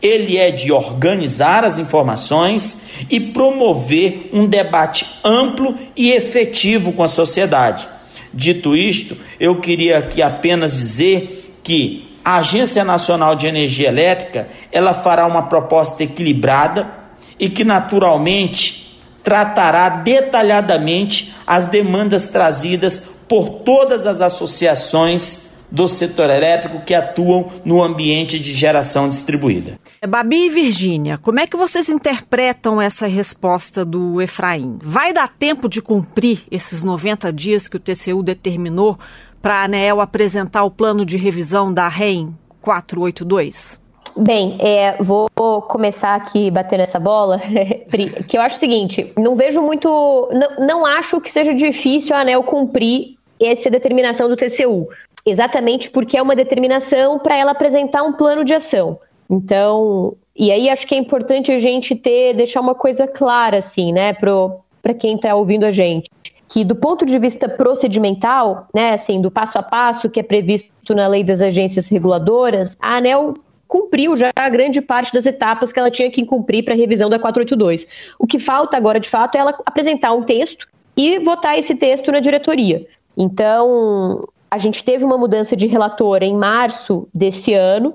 [0.00, 7.08] ele é de organizar as informações e promover um debate amplo e efetivo com a
[7.08, 7.97] sociedade.
[8.32, 14.92] Dito isto, eu queria aqui apenas dizer que a Agência Nacional de Energia Elétrica, ela
[14.92, 16.90] fará uma proposta equilibrada
[17.38, 26.80] e que naturalmente tratará detalhadamente as demandas trazidas por todas as associações do setor elétrico
[26.80, 29.78] que atuam no ambiente de geração distribuída.
[30.06, 34.78] Babi e Virgínia, como é que vocês interpretam essa resposta do Efraim?
[34.82, 38.98] Vai dar tempo de cumprir esses 90 dias que o TCU determinou
[39.42, 43.80] para a ANEEL apresentar o plano de revisão da REM 482?
[44.16, 45.28] Bem, é, vou
[45.62, 47.40] começar aqui batendo essa bola,
[48.26, 49.88] que eu acho o seguinte: não vejo muito.
[50.32, 54.88] Não, não acho que seja difícil a ANEL cumprir essa determinação do TCU,
[55.28, 58.98] exatamente porque é uma determinação para ela apresentar um plano de ação.
[59.30, 63.92] Então, e aí acho que é importante a gente ter, deixar uma coisa clara, assim,
[63.92, 66.08] né, para quem está ouvindo a gente.
[66.48, 70.94] Que do ponto de vista procedimental, né, assim, do passo a passo que é previsto
[70.94, 73.34] na lei das agências reguladoras, a ANEL
[73.66, 77.10] cumpriu já a grande parte das etapas que ela tinha que cumprir para a revisão
[77.10, 77.86] da 482.
[78.18, 82.10] O que falta agora, de fato, é ela apresentar um texto e votar esse texto
[82.10, 82.86] na diretoria.
[83.14, 87.94] Então, a gente teve uma mudança de relator em março desse ano,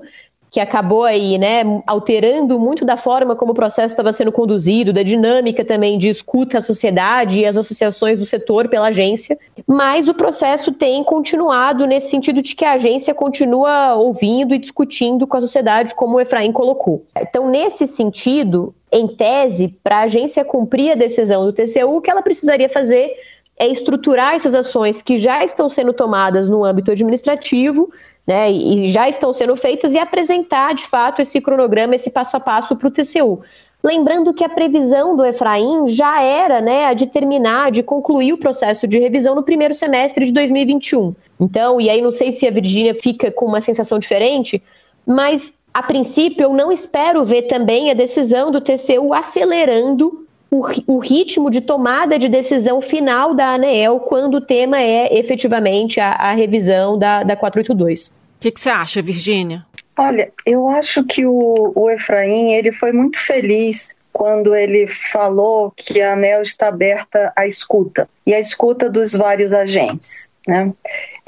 [0.54, 5.02] que acabou aí, né, alterando muito da forma como o processo estava sendo conduzido, da
[5.02, 9.36] dinâmica também de escuta à sociedade e as associações do setor pela agência,
[9.66, 15.26] mas o processo tem continuado nesse sentido de que a agência continua ouvindo e discutindo
[15.26, 17.04] com a sociedade, como o Efraim colocou.
[17.20, 22.12] Então, nesse sentido, em tese, para a agência cumprir a decisão do TCU, o que
[22.12, 23.12] ela precisaria fazer
[23.58, 27.90] é estruturar essas ações que já estão sendo tomadas no âmbito administrativo
[28.26, 32.40] né, e já estão sendo feitas e apresentar de fato esse cronograma, esse passo a
[32.40, 33.42] passo para o TCU.
[33.82, 38.38] Lembrando que a previsão do Efraim já era né, a de terminar, de concluir o
[38.38, 41.14] processo de revisão no primeiro semestre de 2021.
[41.38, 44.62] Então, e aí não sei se a Virgínia fica com uma sensação diferente,
[45.06, 50.98] mas a princípio, eu não espero ver também a decisão do TCU acelerando o, o,
[50.98, 56.32] ritmo de tomada de decisão final da ANEEL quando o tema é efetivamente a, a
[56.32, 58.08] revisão da, da 482.
[58.08, 59.64] O que, que você acha, Virgínia?
[59.96, 66.00] Olha, eu acho que o, o Efraim ele foi muito feliz quando ele falou que
[66.00, 70.32] a ANEL está aberta à escuta e à escuta dos vários agentes.
[70.46, 70.72] Né?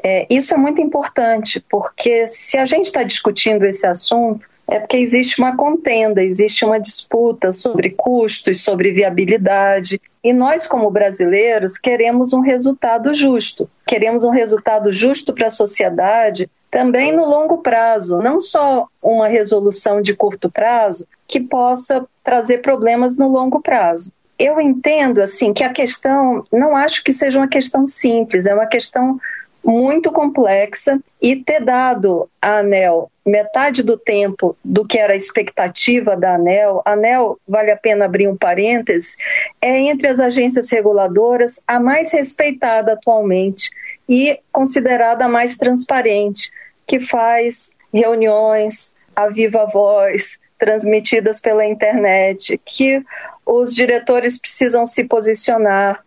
[0.03, 4.97] É, isso é muito importante, porque se a gente está discutindo esse assunto, é porque
[4.97, 10.01] existe uma contenda, existe uma disputa sobre custos, sobre viabilidade.
[10.25, 13.71] E nós, como brasileiros, queremos um resultado justo.
[13.87, 20.03] Queremos um resultado justo para a sociedade também no longo prazo, não só uma resolução
[20.03, 24.13] de curto prazo que possa trazer problemas no longo prazo.
[24.39, 28.67] Eu entendo assim que a questão, não acho que seja uma questão simples, é uma
[28.67, 29.19] questão
[29.67, 36.17] muito complexa e ter dado à ANEL metade do tempo do que era a expectativa
[36.17, 39.17] da ANEL, a ANEL, vale a pena abrir um parênteses,
[39.61, 43.71] é entre as agências reguladoras a mais respeitada atualmente
[44.09, 46.53] e considerada a mais transparente,
[46.87, 53.05] que faz reuniões a viva voz, transmitidas pela internet, que
[53.45, 56.01] os diretores precisam se posicionar,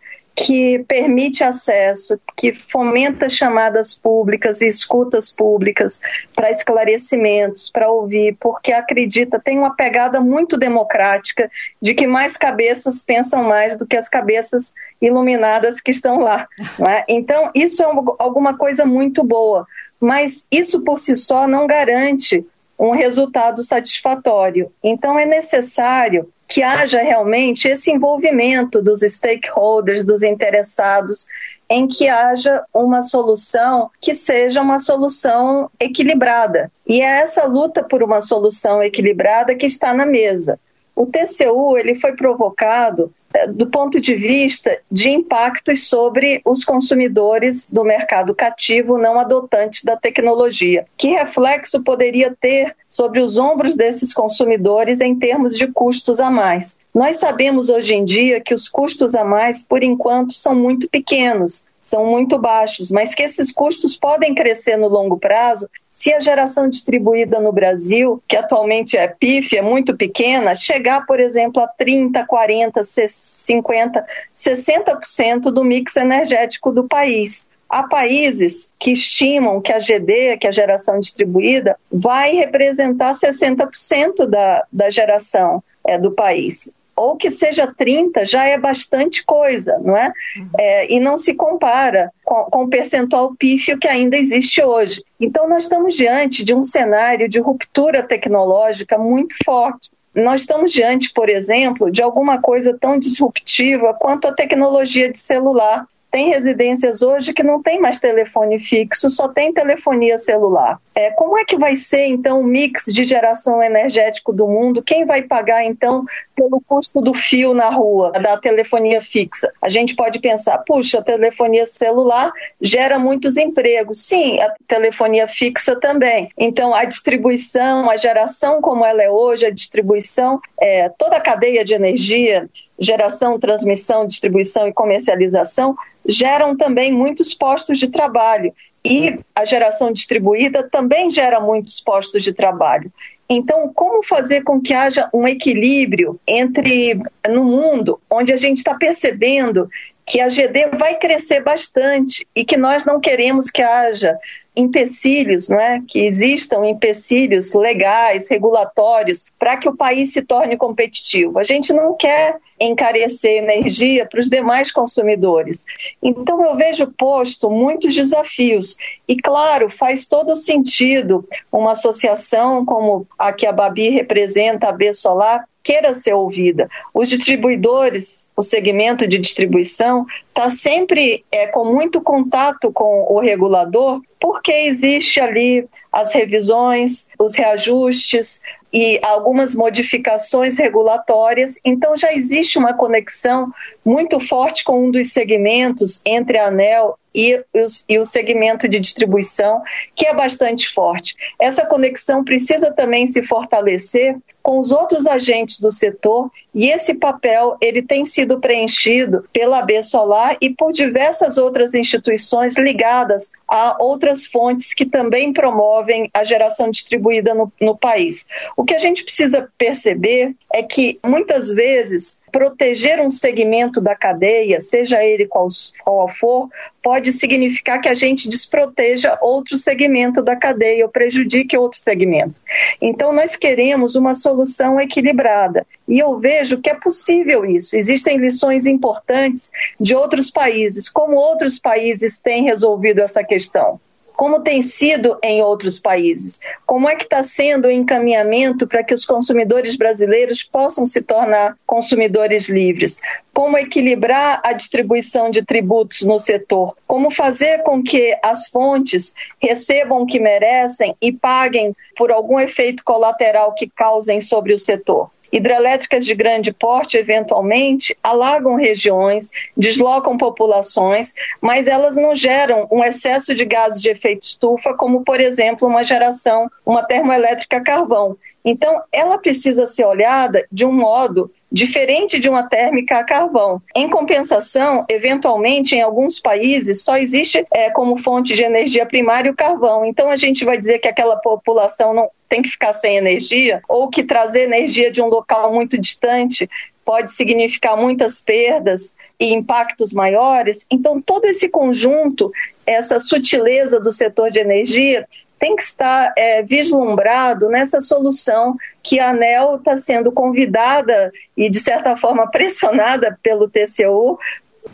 [0.46, 6.00] que permite acesso, que fomenta chamadas públicas e escutas públicas
[6.34, 11.50] para esclarecimentos, para ouvir, porque acredita, tem uma pegada muito democrática
[11.80, 16.48] de que mais cabeças pensam mais do que as cabeças iluminadas que estão lá.
[16.88, 17.04] É?
[17.06, 17.86] Então, isso é
[18.18, 19.66] alguma coisa muito boa,
[20.00, 22.46] mas isso por si só não garante
[22.80, 24.72] um resultado satisfatório.
[24.82, 31.26] Então, é necessário que haja realmente esse envolvimento dos stakeholders, dos interessados,
[31.68, 36.72] em que haja uma solução que seja uma solução equilibrada.
[36.86, 40.58] E é essa luta por uma solução equilibrada que está na mesa.
[40.96, 43.12] O TCU ele foi provocado
[43.52, 49.96] do ponto de vista de impactos sobre os consumidores do mercado cativo não adotantes da
[49.96, 50.86] tecnologia.
[50.96, 56.78] Que reflexo poderia ter sobre os ombros desses consumidores em termos de custos a mais?
[56.92, 61.68] Nós sabemos hoje em dia que os custos a mais, por enquanto, são muito pequenos,
[61.80, 66.68] são muito baixos, mas que esses custos podem crescer no longo prazo se a geração
[66.68, 72.26] distribuída no Brasil, que atualmente é PIF, é muito pequena, chegar, por exemplo, a 30,
[72.26, 77.50] 40, 50, 60% do mix energético do país.
[77.68, 84.26] Há países que estimam que a GD, que é a geração distribuída, vai representar 60%
[84.26, 89.96] da, da geração é, do país ou que seja 30 já é bastante coisa, não
[89.96, 90.12] é?
[90.36, 90.50] Uhum.
[90.58, 95.02] é e não se compara com, com, o percentual pífio que ainda existe hoje.
[95.18, 99.90] Então, nós estamos diante de um cenário de ruptura tecnológica muito forte.
[100.14, 105.86] Nós estamos diante, por exemplo, de alguma coisa tão disruptiva quanto a tecnologia de celular,
[106.10, 110.80] tem residências hoje que não tem mais telefone fixo, só tem telefonia celular.
[110.94, 114.82] É, como é que vai ser, então, o mix de geração energético do mundo?
[114.82, 119.52] Quem vai pagar, então, pelo custo do fio na rua, da telefonia fixa?
[119.62, 124.02] A gente pode pensar, puxa, a telefonia celular gera muitos empregos.
[124.02, 126.28] Sim, a telefonia fixa também.
[126.36, 131.64] Então, a distribuição, a geração como ela é hoje, a distribuição, é, toda a cadeia
[131.64, 138.52] de energia, geração, transmissão, distribuição e comercialização geram também muitos postos de trabalho.
[138.84, 142.90] E a geração distribuída também gera muitos postos de trabalho.
[143.28, 148.74] Então, como fazer com que haja um equilíbrio entre no mundo onde a gente está
[148.74, 149.68] percebendo
[150.10, 154.18] que a GD vai crescer bastante e que nós não queremos que haja
[154.56, 155.80] empecilhos, não é?
[155.86, 161.38] que existam empecilhos legais, regulatórios, para que o país se torne competitivo.
[161.38, 165.64] A gente não quer encarecer energia para os demais consumidores.
[166.02, 168.76] Então, eu vejo posto muitos desafios.
[169.06, 174.92] E, claro, faz todo sentido uma associação como a que a Babi representa, a B
[174.92, 176.68] Solar, queira ser ouvida.
[176.92, 184.00] Os distribuidores, o segmento de distribuição, está sempre é, com muito contato com o regulador,
[184.18, 191.60] porque existe ali as revisões, os reajustes e algumas modificações regulatórias.
[191.64, 193.52] Então já existe uma conexão
[193.84, 197.42] muito forte com um dos segmentos entre a ANEL e,
[197.88, 199.62] e o segmento de distribuição,
[199.94, 201.16] que é bastante forte.
[201.38, 207.56] Essa conexão precisa também se fortalecer com os outros agentes do setor e esse papel
[207.60, 214.26] ele tem sido preenchido pela AB Solar e por diversas outras instituições ligadas a outras
[214.26, 218.26] fontes que também promovem a geração distribuída no, no país.
[218.56, 224.60] O que a gente precisa perceber é que muitas vezes proteger um segmento da cadeia,
[224.60, 225.48] seja ele qual,
[225.84, 226.48] qual for,
[226.82, 232.40] pode significar que a gente desproteja outro segmento da cadeia ou prejudique outro segmento.
[232.80, 235.66] Então, nós queremos uma solução equilibrada.
[235.88, 237.76] E eu vejo que é possível isso.
[237.76, 243.80] Existem lições importantes de outros países, como outros países têm resolvido essa questão
[244.20, 246.40] como tem sido em outros países.
[246.66, 251.56] Como é que está sendo o encaminhamento para que os consumidores brasileiros possam se tornar
[251.66, 253.00] consumidores livres?
[253.32, 256.76] Como equilibrar a distribuição de tributos no setor?
[256.86, 262.84] Como fazer com que as fontes recebam o que merecem e paguem por algum efeito
[262.84, 265.10] colateral que causem sobre o setor?
[265.32, 273.34] Hidrelétricas de grande porte, eventualmente, alagam regiões, deslocam populações, mas elas não geram um excesso
[273.34, 278.16] de gases de efeito estufa, como, por exemplo, uma geração, uma termoelétrica a carvão.
[278.44, 283.60] Então, ela precisa ser olhada de um modo diferente de uma térmica a carvão.
[283.74, 289.36] Em compensação, eventualmente, em alguns países, só existe é, como fonte de energia primária o
[289.36, 289.84] carvão.
[289.84, 293.90] Então, a gente vai dizer que aquela população não tem que ficar sem energia, ou
[293.90, 296.48] que trazer energia de um local muito distante
[296.84, 300.64] pode significar muitas perdas e impactos maiores.
[300.70, 302.32] Então, todo esse conjunto,
[302.64, 305.06] essa sutileza do setor de energia,
[305.38, 311.58] tem que estar é, vislumbrado nessa solução que a ANEL está sendo convidada e, de
[311.58, 314.18] certa forma, pressionada pelo TCU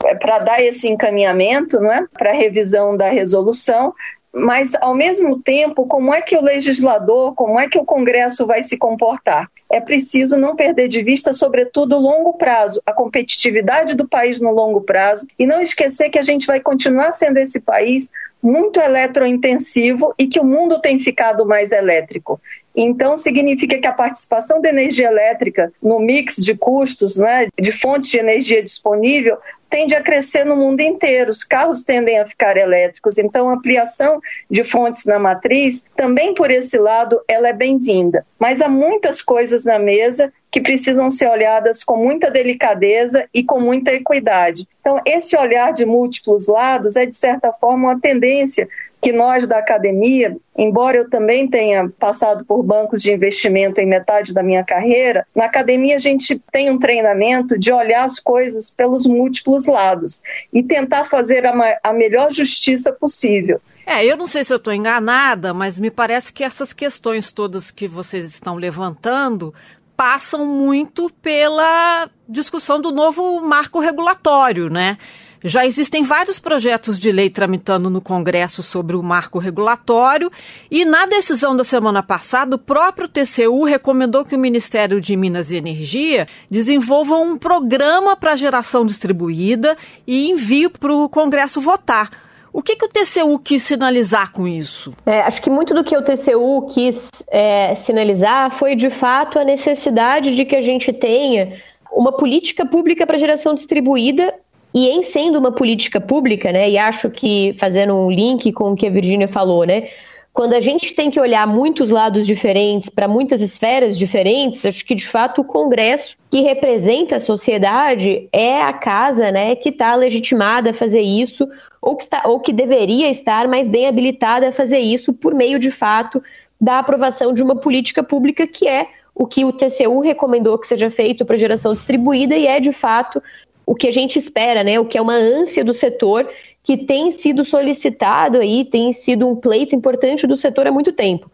[0.05, 2.05] é, para dar esse encaminhamento não é?
[2.13, 3.95] para revisão da resolução,
[4.39, 8.62] mas ao mesmo tempo, como é que o legislador, como é que o Congresso vai
[8.62, 9.51] se comportar?
[9.72, 14.51] É preciso não perder de vista, sobretudo, o longo prazo, a competitividade do país no
[14.51, 18.12] longo prazo, e não esquecer que a gente vai continuar sendo esse país
[18.43, 22.39] muito eletrointensivo e que o mundo tem ficado mais elétrico.
[22.76, 28.11] Então, significa que a participação da energia elétrica no mix de custos, né, de fontes
[28.11, 29.39] de energia disponível,
[29.77, 31.31] tende a crescer no mundo inteiro.
[31.31, 33.18] Os carros tendem a ficar elétricos.
[33.18, 38.24] Então, a ampliação de fontes na matriz, também por esse lado, ela é bem-vinda.
[38.39, 43.61] Mas há muitas coisas na mesa que precisam ser olhadas com muita delicadeza e com
[43.61, 44.66] muita equidade.
[44.81, 48.66] Então, esse olhar de múltiplos lados é, de certa forma, uma tendência
[49.01, 54.34] que nós da academia, embora eu também tenha passado por bancos de investimento em metade
[54.34, 59.07] da minha carreira, na academia a gente tem um treinamento de olhar as coisas pelos
[59.07, 60.22] múltiplos lados
[60.53, 63.61] e tentar fazer a, a melhor justiça possível.
[63.86, 67.70] É, eu não sei se eu estou enganada, mas me parece que essas questões todas
[67.70, 69.55] que vocês estão levantando
[69.97, 74.99] passam muito pela discussão do novo marco regulatório, né?
[75.47, 80.28] Já existem vários projetos de lei tramitando no Congresso sobre o marco regulatório
[80.68, 85.53] e na decisão da semana passada, o próprio TCU recomendou que o Ministério de Minas
[85.53, 92.11] e Energia desenvolva um programa para geração distribuída e envie para o Congresso votar.
[92.53, 94.94] O que, que o TCU quis sinalizar com isso?
[95.07, 99.44] É, acho que muito do que o TCU quis é, sinalizar foi, de fato, a
[99.44, 101.53] necessidade de que a gente tenha
[101.92, 104.34] uma política pública para geração distribuída
[104.77, 108.77] e em sendo uma política pública, né, e acho que fazendo um link com o
[108.77, 109.89] que a Virginia falou, né,
[110.35, 114.95] quando a gente tem que olhar muitos lados diferentes para muitas esferas diferentes, acho que
[114.95, 120.72] de fato o Congresso, que representa a sociedade, é a casa né, que está legitimada
[120.72, 121.49] a fazer isso,
[121.81, 125.59] ou que, está, ou que deveria estar mais bem habilitada a fazer isso por meio
[125.59, 126.22] de fato
[126.61, 130.91] da aprovação de uma política pública que é o que o TCU recomendou que seja
[130.91, 133.22] feito para geração distribuída e é de fato
[133.67, 134.79] o que a gente espera, né?
[134.79, 136.31] O que é uma ânsia do setor
[136.62, 141.31] que tem sido solicitado aí, tem sido um pleito importante do setor há muito tempo.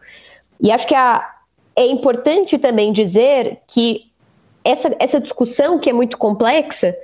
[0.59, 1.23] E acho que a,
[1.75, 4.11] é importante também dizer que
[4.65, 6.95] essa, essa discussão, que é muito complexa,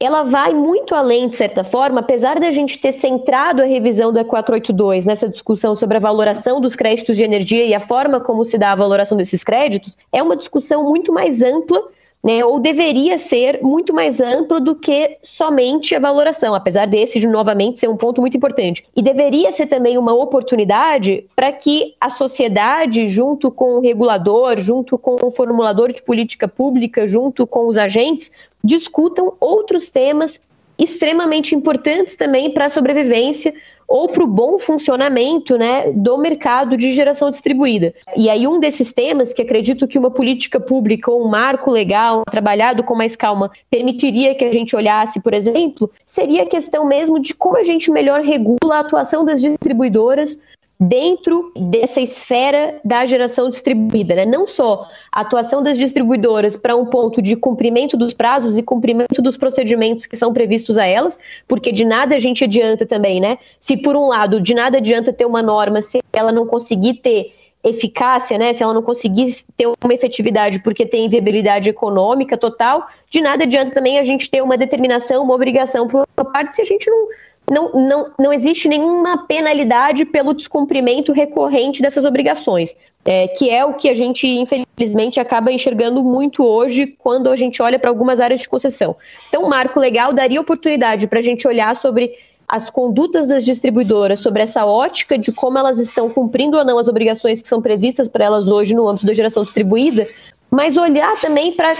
[0.00, 4.24] ela vai muito além, de certa forma, apesar da gente ter centrado a revisão da
[4.24, 8.58] 482 nessa discussão sobre a valoração dos créditos de energia e a forma como se
[8.58, 11.82] dá a valoração desses créditos, é uma discussão muito mais ampla
[12.24, 17.26] né, ou deveria ser muito mais amplo do que somente a valoração, apesar desse, de,
[17.28, 18.82] novamente, ser um ponto muito importante.
[18.96, 24.96] E deveria ser também uma oportunidade para que a sociedade, junto com o regulador, junto
[24.96, 28.30] com o formulador de política pública, junto com os agentes,
[28.64, 30.40] discutam outros temas
[30.78, 33.54] extremamente importantes também para a sobrevivência
[33.86, 37.94] ou para o bom funcionamento né, do mercado de geração distribuída.
[38.16, 42.24] E aí, um desses temas que acredito que uma política pública ou um marco legal
[42.30, 47.20] trabalhado com mais calma permitiria que a gente olhasse, por exemplo, seria a questão mesmo
[47.20, 50.38] de como a gente melhor regula a atuação das distribuidoras
[50.78, 54.24] dentro dessa esfera da geração distribuída, né?
[54.24, 59.22] Não só a atuação das distribuidoras para um ponto de cumprimento dos prazos e cumprimento
[59.22, 61.16] dos procedimentos que são previstos a elas,
[61.46, 63.38] porque de nada a gente adianta também, né?
[63.60, 67.32] Se por um lado, de nada adianta ter uma norma se ela não conseguir ter
[67.62, 68.52] eficácia, né?
[68.52, 73.72] Se ela não conseguir ter uma efetividade porque tem viabilidade econômica total, de nada adianta
[73.72, 77.08] também a gente ter uma determinação, uma obrigação por uma parte se a gente não
[77.50, 82.74] não, não, não existe nenhuma penalidade pelo descumprimento recorrente dessas obrigações,
[83.04, 87.60] é, que é o que a gente, infelizmente, acaba enxergando muito hoje quando a gente
[87.60, 88.96] olha para algumas áreas de concessão.
[89.28, 92.14] Então, o marco legal daria oportunidade para a gente olhar sobre
[92.48, 96.88] as condutas das distribuidoras, sobre essa ótica de como elas estão cumprindo ou não as
[96.88, 100.08] obrigações que são previstas para elas hoje no âmbito da geração distribuída,
[100.50, 101.74] mas olhar também para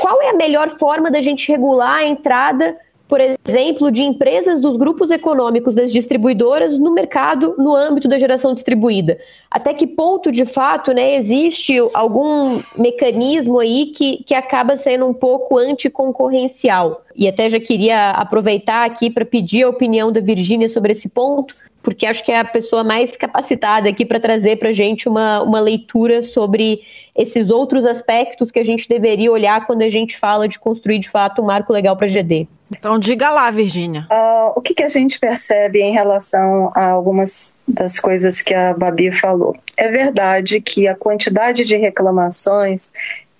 [0.00, 2.76] qual é a melhor forma da gente regular a entrada
[3.06, 8.54] por exemplo, de empresas dos grupos econômicos das distribuidoras no mercado no âmbito da geração
[8.54, 9.18] distribuída.
[9.50, 15.12] Até que ponto, de fato, né, existe algum mecanismo aí que, que acaba sendo um
[15.12, 17.02] pouco anticoncorrencial?
[17.14, 21.54] E até já queria aproveitar aqui para pedir a opinião da Virgínia sobre esse ponto,
[21.82, 25.42] porque acho que é a pessoa mais capacitada aqui para trazer para a gente uma,
[25.42, 26.80] uma leitura sobre
[27.14, 31.08] esses outros aspectos que a gente deveria olhar quando a gente fala de construir de
[31.08, 32.48] fato um marco legal para GD.
[32.78, 34.06] Então diga lá, Virgínia.
[34.10, 38.74] Uh, o que, que a gente percebe em relação a algumas das coisas que a
[38.74, 39.56] Babi falou?
[39.76, 42.92] É verdade que a quantidade de reclamações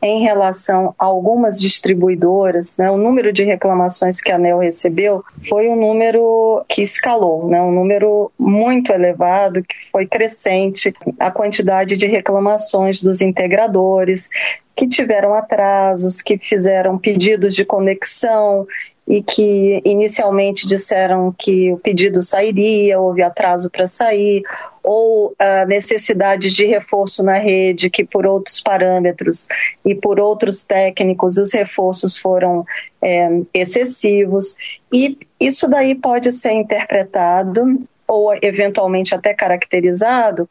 [0.04, 5.66] em relação a algumas distribuidoras, né, o número de reclamações que a ANEL recebeu foi
[5.66, 12.04] um número que escalou, né, um número muito elevado, que foi crescente a quantidade de
[12.04, 14.28] reclamações dos integradores,
[14.76, 18.66] que tiveram atrasos, que fizeram pedidos de conexão
[19.06, 24.42] e que inicialmente disseram que o pedido sairia, houve atraso para sair,
[24.82, 29.46] ou a necessidade de reforço na rede, que por outros parâmetros
[29.84, 32.64] e por outros técnicos os reforços foram
[33.02, 34.56] é, excessivos.
[34.92, 40.48] E isso daí pode ser interpretado ou eventualmente até caracterizado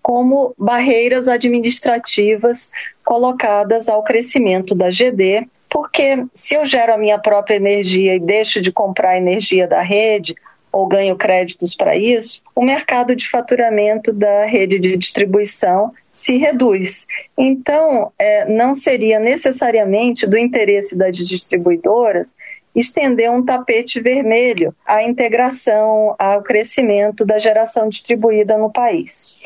[0.00, 2.70] como barreiras administrativas
[3.04, 8.62] colocadas ao crescimento da GD porque se eu gero a minha própria energia e deixo
[8.62, 10.34] de comprar energia da rede,
[10.72, 17.06] ou ganho créditos para isso, o mercado de faturamento da rede de distribuição se reduz.
[17.36, 22.34] Então, é, não seria necessariamente do interesse das distribuidoras
[22.74, 29.36] estender um tapete vermelho à integração, ao crescimento da geração distribuída no país.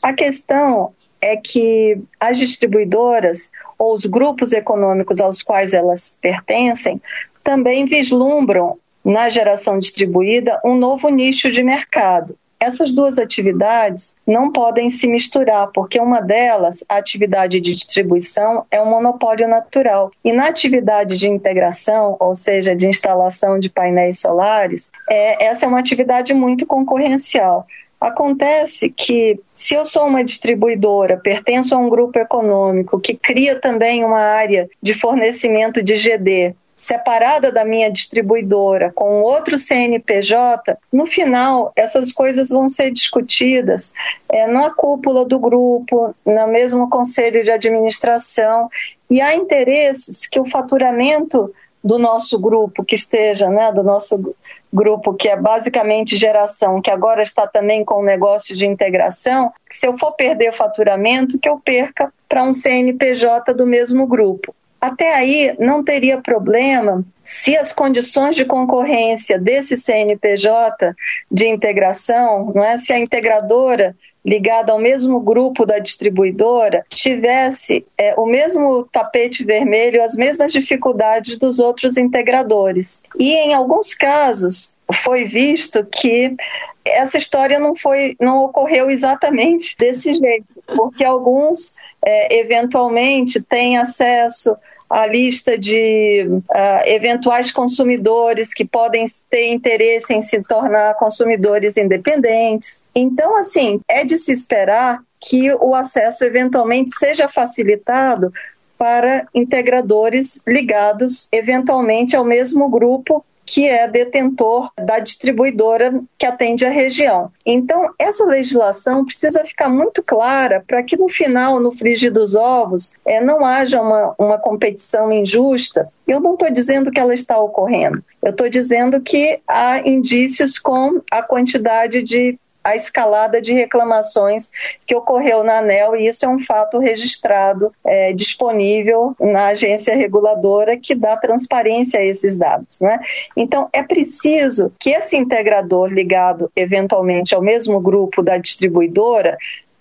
[0.00, 7.00] A questão é que as distribuidoras ou os grupos econômicos aos quais elas pertencem
[7.42, 12.36] também vislumbram na geração distribuída um novo nicho de mercado.
[12.60, 18.78] Essas duas atividades não podem se misturar, porque uma delas, a atividade de distribuição, é
[18.78, 20.12] um monopólio natural.
[20.22, 25.68] E na atividade de integração, ou seja, de instalação de painéis solares, é, essa é
[25.68, 27.66] uma atividade muito concorrencial.
[28.00, 34.02] Acontece que, se eu sou uma distribuidora, pertenço a um grupo econômico que cria também
[34.02, 41.72] uma área de fornecimento de GD separada da minha distribuidora com outro CNPJ, no final
[41.76, 43.92] essas coisas vão ser discutidas
[44.30, 48.70] é, na cúpula do grupo, no mesmo conselho de administração,
[49.10, 51.52] e há interesses que o faturamento
[51.84, 54.34] do nosso grupo que esteja, né, do nosso
[54.72, 59.86] grupo que é basicamente geração, que agora está também com o negócio de integração, se
[59.86, 64.54] eu for perder faturamento, que eu perca para um CNPJ do mesmo grupo.
[64.80, 70.94] Até aí não teria problema se as condições de concorrência desse CNPJ
[71.30, 73.94] de integração, não é, se a integradora
[74.24, 81.38] ligada ao mesmo grupo da distribuidora tivesse é, o mesmo tapete vermelho, as mesmas dificuldades
[81.38, 83.02] dos outros integradores.
[83.18, 86.36] E em alguns casos foi visto que
[86.84, 94.56] essa história não foi, não ocorreu exatamente desse jeito, porque alguns é, eventualmente têm acesso
[94.90, 102.82] a lista de uh, eventuais consumidores que podem ter interesse em se tornar consumidores independentes.
[102.92, 108.32] Então, assim, é de se esperar que o acesso eventualmente seja facilitado
[108.76, 116.70] para integradores ligados eventualmente ao mesmo grupo que é detentor da distribuidora que atende a
[116.70, 117.32] região.
[117.44, 122.92] Então, essa legislação precisa ficar muito clara para que no final, no frigir dos ovos,
[123.04, 125.88] é, não haja uma, uma competição injusta.
[126.06, 131.00] Eu não estou dizendo que ela está ocorrendo, eu estou dizendo que há indícios com
[131.10, 134.50] a quantidade de a escalada de reclamações
[134.86, 140.76] que ocorreu na ANEL, e isso é um fato registrado, é, disponível na agência reguladora,
[140.76, 142.80] que dá transparência a esses dados.
[142.80, 142.98] Né?
[143.36, 149.38] Então, é preciso que esse integrador ligado eventualmente ao mesmo grupo da distribuidora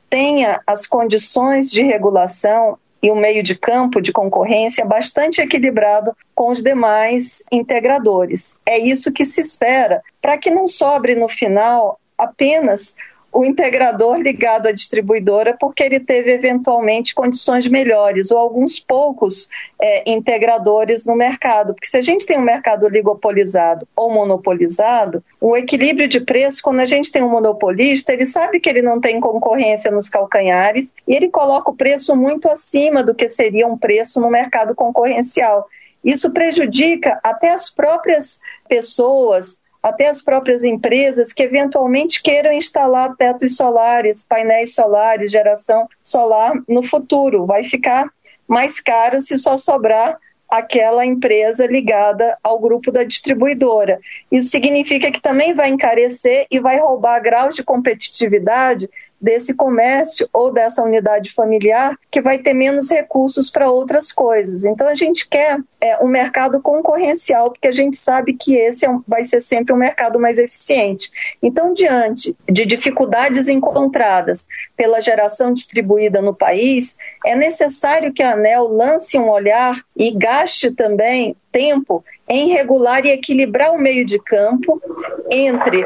[0.10, 6.52] tenha as condições de regulação e um meio de campo de concorrência bastante equilibrado com
[6.52, 8.60] os demais integradores.
[8.66, 12.96] É isso que se espera, para que não sobre no final apenas
[13.32, 19.48] o integrador ligado à distribuidora porque ele teve eventualmente condições melhores ou alguns poucos
[19.80, 21.74] é, integradores no mercado.
[21.74, 26.80] Porque se a gente tem um mercado oligopolizado ou monopolizado, o equilíbrio de preço, quando
[26.80, 31.16] a gente tem um monopolista, ele sabe que ele não tem concorrência nos calcanhares e
[31.16, 35.68] ele coloca o preço muito acima do que seria um preço no mercado concorrencial.
[36.04, 43.56] Isso prejudica até as próprias pessoas até as próprias empresas que eventualmente queiram instalar tetos
[43.56, 47.46] solares, painéis solares, geração solar no futuro.
[47.46, 48.10] Vai ficar
[48.48, 50.18] mais caro se só sobrar
[50.50, 54.00] aquela empresa ligada ao grupo da distribuidora.
[54.32, 58.90] Isso significa que também vai encarecer e vai roubar graus de competitividade
[59.22, 64.64] desse comércio ou dessa unidade familiar que vai ter menos recursos para outras coisas.
[64.64, 68.90] Então a gente quer é, um mercado concorrencial porque a gente sabe que esse é
[68.90, 71.12] um, vai ser sempre um mercado mais eficiente.
[71.42, 78.68] Então diante de dificuldades encontradas pela geração distribuída no país, é necessário que a ANEL
[78.68, 84.82] lance um olhar e gaste também tempo em regular e equilibrar o meio de campo
[85.30, 85.86] entre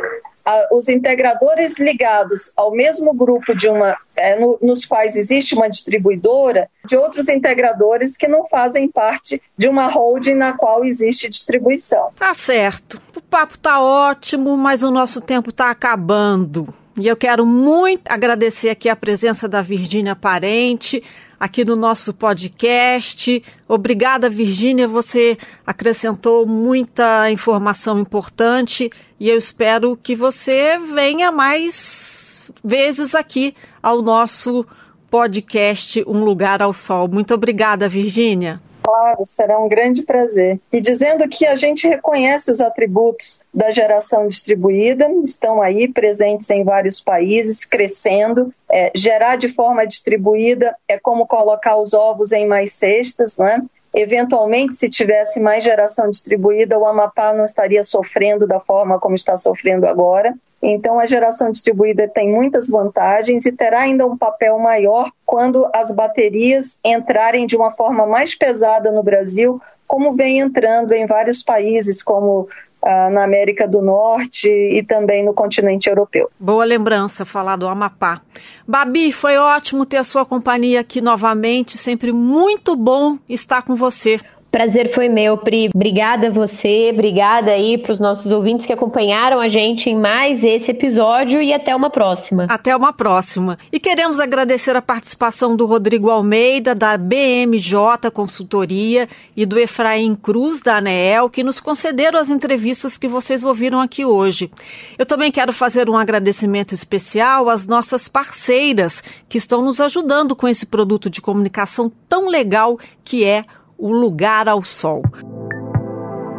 [0.71, 6.69] os integradores ligados ao mesmo grupo de uma, é, no, nos quais existe uma distribuidora,
[6.85, 12.09] de outros integradores que não fazem parte de uma holding na qual existe distribuição.
[12.17, 12.99] Tá certo.
[13.15, 16.73] O papo tá ótimo, mas o nosso tempo tá acabando.
[16.97, 21.01] E eu quero muito agradecer aqui a presença da Virgínia Parente,
[21.39, 23.43] aqui no nosso podcast.
[23.67, 24.87] Obrigada, Virgínia.
[24.87, 34.01] Você acrescentou muita informação importante e eu espero que você venha mais vezes aqui ao
[34.01, 34.65] nosso
[35.09, 37.07] podcast Um Lugar ao Sol.
[37.07, 38.61] Muito obrigada, Virgínia.
[38.83, 40.59] Claro, será um grande prazer.
[40.71, 46.63] E dizendo que a gente reconhece os atributos da geração distribuída, estão aí presentes em
[46.63, 48.53] vários países, crescendo.
[48.69, 53.61] É, gerar de forma distribuída é como colocar os ovos em mais cestas, não é?
[53.93, 59.37] Eventualmente, se tivesse mais geração distribuída, o Amapá não estaria sofrendo da forma como está
[59.37, 60.33] sofrendo agora.
[60.61, 65.91] Então, a geração distribuída tem muitas vantagens e terá ainda um papel maior quando as
[65.91, 72.01] baterias entrarem de uma forma mais pesada no Brasil, como vem entrando em vários países,
[72.01, 72.47] como
[72.83, 76.29] ah, na América do Norte e também no continente europeu.
[76.39, 78.21] Boa lembrança falar do Amapá.
[78.67, 84.19] Babi, foi ótimo ter a sua companhia aqui novamente, sempre muito bom estar com você.
[84.53, 85.71] Prazer foi meu, Pri.
[85.73, 90.43] Obrigada a você, obrigada aí para os nossos ouvintes que acompanharam a gente em mais
[90.43, 92.45] esse episódio e até uma próxima.
[92.47, 93.57] Até uma próxima.
[93.71, 100.61] E queremos agradecer a participação do Rodrigo Almeida, da BMJ Consultoria, e do Efraim Cruz,
[100.61, 104.51] da ANEEL, que nos concederam as entrevistas que vocês ouviram aqui hoje.
[104.99, 110.47] Eu também quero fazer um agradecimento especial às nossas parceiras que estão nos ajudando com
[110.47, 113.45] esse produto de comunicação tão legal que é
[113.83, 115.01] o Lugar ao Sol.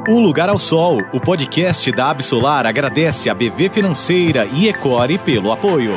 [0.08, 5.52] Um Lugar ao Sol, o podcast da Absolar agradece a BV Financeira e Ecore pelo
[5.52, 5.92] apoio.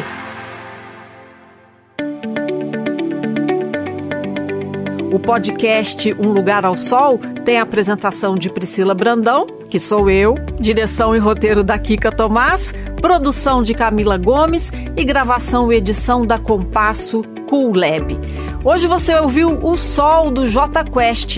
[5.09, 10.35] O podcast Um Lugar ao Sol tem a apresentação de Priscila Brandão, que sou eu,
[10.59, 16.39] direção e roteiro da Kika Tomás, produção de Camila Gomes e gravação e edição da
[16.39, 18.17] Compasso Cool Lab.
[18.63, 21.37] Hoje você ouviu o Sol do J Quest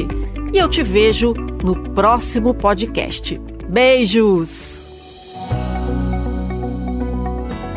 [0.54, 3.40] e eu te vejo no próximo podcast.
[3.68, 4.88] Beijos!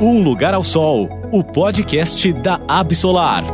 [0.00, 3.44] Um Lugar ao Sol, o podcast da Absolar.